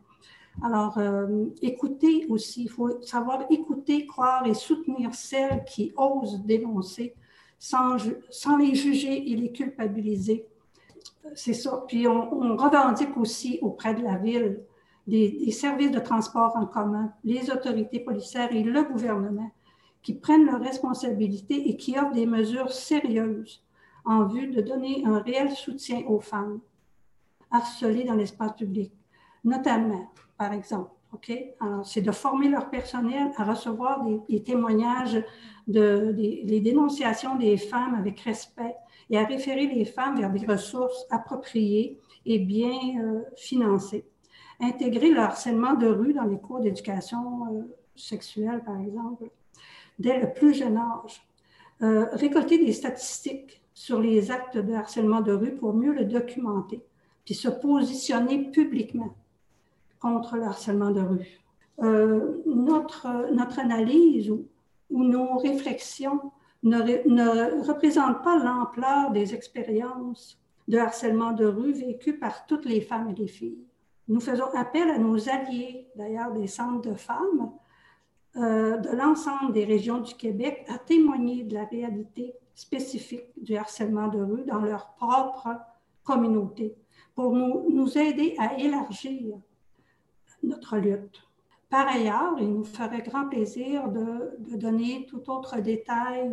Alors, 0.63 0.97
euh, 0.99 1.47
écouter 1.61 2.27
aussi, 2.29 2.63
il 2.63 2.69
faut 2.69 3.01
savoir 3.01 3.43
écouter, 3.49 4.07
croire 4.07 4.47
et 4.47 4.53
soutenir 4.53 5.13
celles 5.13 5.65
qui 5.65 5.91
osent 5.97 6.41
dénoncer 6.45 7.13
sans, 7.59 7.97
les 8.57 8.75
juger 8.75 9.31
et 9.31 9.35
les 9.35 9.51
culpabiliser. 9.51 10.45
C'est 11.35 11.53
ça. 11.53 11.83
Puis 11.87 12.07
on, 12.07 12.55
revendique 12.55 13.17
aussi 13.17 13.59
auprès 13.61 13.93
de 13.93 14.03
la 14.03 14.17
ville 14.17 14.61
des, 15.05 15.51
services 15.51 15.91
de 15.91 15.99
transport 15.99 16.55
en 16.55 16.65
commun, 16.65 17.13
les 17.23 17.49
autorités 17.49 17.99
policières 17.99 18.53
et 18.53 18.63
le 18.63 18.83
gouvernement 18.83 19.51
qui 20.01 20.13
prennent 20.13 20.45
leurs 20.45 20.61
responsabilités 20.61 21.69
et 21.69 21.77
qui 21.77 21.97
offrent 21.97 22.13
des 22.13 22.25
mesures 22.25 22.71
sérieuses 22.71 23.63
en 24.05 24.25
vue 24.25 24.47
de 24.47 24.61
donner 24.61 25.03
un 25.05 25.19
réel 25.19 25.51
soutien 25.51 26.03
aux 26.07 26.21
femmes 26.21 26.59
harcelées 27.51 28.05
dans 28.05 28.13
l'espace 28.13 28.53
public, 28.53 28.91
notamment, 29.43 30.09
par 30.37 30.53
exemple, 30.53 30.91
C'est 31.83 32.01
de 32.01 32.11
former 32.11 32.49
leur 32.49 32.69
personnel 32.69 33.31
à 33.37 33.43
recevoir 33.43 34.05
des, 34.29 34.43
témoignages, 34.43 35.23
des, 35.67 36.61
dénonciations 36.61 37.35
des 37.35 37.57
femmes 37.57 37.95
avec 37.95 38.19
respect 38.21 38.75
et 39.09 39.17
à 39.17 39.25
référer 39.25 39.67
les 39.67 39.85
femmes 39.85 40.17
vers 40.17 40.31
des 40.31 40.45
ressources 40.45 41.05
appropriées 41.09 41.97
et 42.25 42.39
bien 42.39 42.77
euh, 43.01 43.21
financées. 43.35 44.05
Intégrer 44.59 45.11
le 45.11 45.19
harcèlement 45.19 45.75
de 45.75 45.87
rue 45.87 46.13
dans 46.13 46.25
les 46.25 46.37
cours 46.37 46.59
d'éducation 46.59 47.45
euh, 47.45 47.61
sexuelle, 47.95 48.61
par 48.65 48.79
exemple, 48.79 49.29
dès 49.97 50.19
le 50.19 50.33
plus 50.33 50.53
jeune 50.53 50.77
âge. 50.77 51.25
Euh, 51.81 52.07
récolter 52.13 52.57
des 52.57 52.73
statistiques 52.73 53.61
sur 53.73 54.01
les 54.01 54.31
actes 54.31 54.57
de 54.57 54.73
harcèlement 54.73 55.21
de 55.21 55.31
rue 55.31 55.55
pour 55.55 55.73
mieux 55.73 55.93
le 55.93 56.05
documenter, 56.05 56.81
puis 57.23 57.35
se 57.35 57.47
positionner 57.47 58.51
publiquement 58.51 59.15
contre 59.99 60.35
le 60.35 60.43
harcèlement 60.43 60.91
de 60.91 61.01
rue. 61.01 61.39
Euh, 61.79 62.41
notre, 62.45 63.31
notre 63.31 63.59
analyse 63.59 64.31
ou, 64.31 64.47
nos 64.89 65.37
réflexions 65.37 66.31
ne, 66.63 67.61
représentent 67.67 68.23
pas 68.23 68.37
l'ampleur 68.43 69.11
des 69.11 69.33
expériences 69.35 70.39
de 70.67 70.77
harcèlement 70.77 71.33
de 71.33 71.45
rue 71.45 71.73
vécues 71.73 72.17
par 72.17 72.45
toutes 72.45 72.65
les 72.65 72.81
femmes 72.81 73.09
et 73.09 73.15
les 73.15 73.27
filles. 73.27 73.63
Nous 74.07 74.19
faisons 74.19 74.47
appel 74.55 74.89
à 74.89 74.97
nos 74.97 75.29
alliés, 75.29 75.87
d'ailleurs 75.95 76.31
des 76.31 76.47
centres 76.47 76.89
de 76.89 76.95
femmes, 76.95 77.51
euh, 78.37 78.77
de 78.77 78.89
l'ensemble 78.95 79.53
des 79.53 79.65
régions 79.65 79.99
du 79.99 80.13
Québec, 80.15 80.65
à 80.69 80.77
témoigner 80.77 81.43
de 81.43 81.55
la 81.55 81.65
réalité 81.65 82.33
spécifiques 82.55 83.31
du 83.39 83.55
harcèlement 83.55 84.07
de 84.07 84.19
rue 84.19 84.45
dans 84.45 84.61
leur 84.61 84.95
propre 84.95 85.49
communauté 86.03 86.75
pour 87.13 87.33
nous, 87.33 87.69
nous 87.69 87.97
aider 87.97 88.35
à 88.37 88.57
élargir 88.57 89.37
notre 90.43 90.77
lutte. 90.77 91.23
Par 91.69 91.87
ailleurs, 91.87 92.35
il 92.39 92.53
nous 92.53 92.63
ferait 92.63 93.01
grand 93.01 93.27
plaisir 93.27 93.89
de, 93.89 94.57
donner 94.57 95.05
tout 95.09 95.29
autre 95.29 95.59
détail 95.59 96.31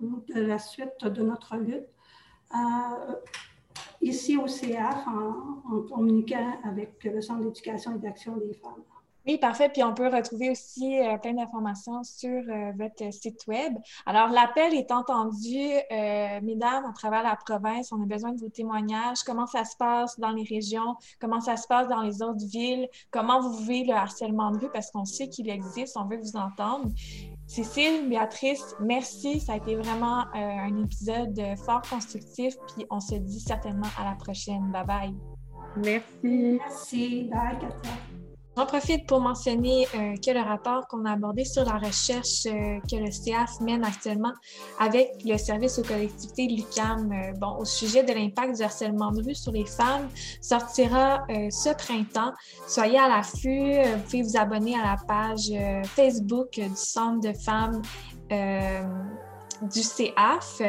de 0.00 0.40
la 0.40 0.58
suite 0.58 1.04
de 1.04 1.22
notre 1.22 1.56
lutte 1.56 1.88
euh, 2.54 3.14
ici 4.00 4.36
au 4.36 4.46
CF 4.46 5.06
en 5.06 5.82
communiquant 5.88 6.58
avec 6.64 7.02
le 7.04 7.20
Centre 7.20 7.44
d'éducation 7.44 7.96
et 7.96 7.98
d'action 7.98 8.36
des 8.36 8.52
femmes. 8.54 8.84
Oui, 9.28 9.36
parfait. 9.36 9.68
Puis 9.68 9.84
on 9.84 9.92
peut 9.92 10.08
retrouver 10.08 10.48
aussi 10.48 10.98
euh, 10.98 11.18
plein 11.18 11.34
d'informations 11.34 12.02
sur 12.02 12.30
euh, 12.30 12.72
votre 12.78 13.12
site 13.12 13.46
web. 13.46 13.74
Alors, 14.06 14.28
l'appel 14.30 14.72
est 14.72 14.90
entendu, 14.90 15.58
euh, 15.92 16.40
mesdames, 16.42 16.86
à 16.86 16.92
travers 16.94 17.22
la 17.22 17.36
province. 17.36 17.92
On 17.92 18.02
a 18.02 18.06
besoin 18.06 18.32
de 18.32 18.40
vos 18.40 18.48
témoignages. 18.48 19.18
Comment 19.26 19.46
ça 19.46 19.64
se 19.64 19.76
passe 19.76 20.18
dans 20.18 20.30
les 20.30 20.44
régions? 20.44 20.96
Comment 21.20 21.42
ça 21.42 21.58
se 21.58 21.66
passe 21.66 21.88
dans 21.88 22.00
les 22.00 22.22
autres 22.22 22.46
villes? 22.46 22.88
Comment 23.10 23.42
vous 23.42 23.52
vivez 23.58 23.84
le 23.84 23.92
harcèlement 23.92 24.50
de 24.50 24.60
rue? 24.60 24.70
Parce 24.72 24.90
qu'on 24.90 25.04
sait 25.04 25.28
qu'il 25.28 25.50
existe. 25.50 25.98
On 25.98 26.06
veut 26.06 26.16
vous 26.16 26.36
entendre. 26.38 26.88
Cécile, 27.46 28.08
Béatrice, 28.08 28.74
merci. 28.80 29.40
Ça 29.40 29.52
a 29.52 29.56
été 29.56 29.76
vraiment 29.76 30.24
un 30.32 30.84
épisode 30.84 31.38
fort 31.66 31.82
constructif. 31.82 32.54
Puis 32.74 32.86
on 32.88 33.00
se 33.00 33.16
dit 33.16 33.40
certainement 33.40 33.88
à 33.98 34.04
la 34.04 34.16
prochaine. 34.16 34.70
Bye 34.72 34.86
bye. 34.86 35.14
Merci. 35.76 36.08
Merci. 36.22 37.30
Bye, 37.30 37.58
Katia. 37.58 38.07
J'en 38.58 38.66
profite 38.66 39.06
pour 39.06 39.20
mentionner 39.20 39.86
euh, 39.94 40.16
que 40.16 40.32
le 40.32 40.40
rapport 40.40 40.88
qu'on 40.88 41.04
a 41.04 41.12
abordé 41.12 41.44
sur 41.44 41.64
la 41.64 41.78
recherche 41.78 42.44
euh, 42.46 42.80
que 42.90 42.96
le 42.96 43.08
CAF 43.24 43.60
mène 43.60 43.84
actuellement 43.84 44.32
avec 44.80 45.12
le 45.24 45.38
service 45.38 45.78
aux 45.78 45.84
collectivités 45.84 46.48
LUCAM 46.48 47.12
euh, 47.12 47.32
bon, 47.38 47.54
au 47.60 47.64
sujet 47.64 48.02
de 48.02 48.12
l'impact 48.12 48.56
du 48.56 48.62
harcèlement 48.64 49.12
de 49.12 49.22
rue 49.22 49.36
sur 49.36 49.52
les 49.52 49.64
femmes 49.64 50.08
sortira 50.40 51.24
ce 51.28 51.72
printemps. 51.76 52.32
Soyez 52.66 52.98
à 52.98 53.06
l'affût. 53.06 53.80
Vous 53.80 54.02
pouvez 54.02 54.22
vous 54.22 54.36
abonner 54.36 54.74
à 54.74 54.82
la 54.82 54.96
page 55.06 55.52
Facebook 55.94 56.50
du 56.54 56.68
Centre 56.74 57.20
de 57.20 57.32
femmes 57.38 57.80
du 59.62 59.80
CAF 59.80 60.62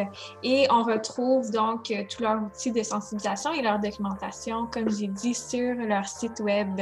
et 0.44 0.68
on 0.70 0.84
retrouve 0.84 1.50
donc 1.52 1.92
tous 2.10 2.22
leurs 2.22 2.44
outils 2.44 2.72
de 2.72 2.84
sensibilisation 2.84 3.52
et 3.54 3.64
leur 3.64 3.80
documentation, 3.80 4.68
comme 4.72 4.90
j'ai 4.90 5.08
dit, 5.08 5.34
sur 5.34 5.74
leur 5.76 6.08
site 6.08 6.40
web. 6.40 6.82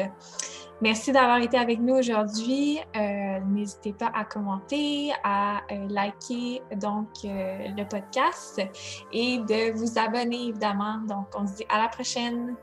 Merci 0.80 1.12
d'avoir 1.12 1.40
été 1.40 1.58
avec 1.58 1.80
nous 1.80 1.96
aujourd'hui. 1.96 2.80
Euh, 2.96 3.40
N'hésitez 3.48 3.94
pas 3.94 4.12
à 4.14 4.26
commenter, 4.26 5.12
à 5.24 5.62
euh, 5.72 5.88
liker 5.90 6.62
donc 6.76 7.08
euh, 7.26 7.68
le 7.76 7.84
podcast 7.84 8.62
et 9.12 9.40
de 9.40 9.72
vous 9.76 9.98
abonner 9.98 10.50
évidemment. 10.50 11.00
Donc, 11.08 11.28
on 11.36 11.48
se 11.48 11.56
dit 11.56 11.66
à 11.70 11.80
la 11.80 11.88
prochaine. 11.88 12.56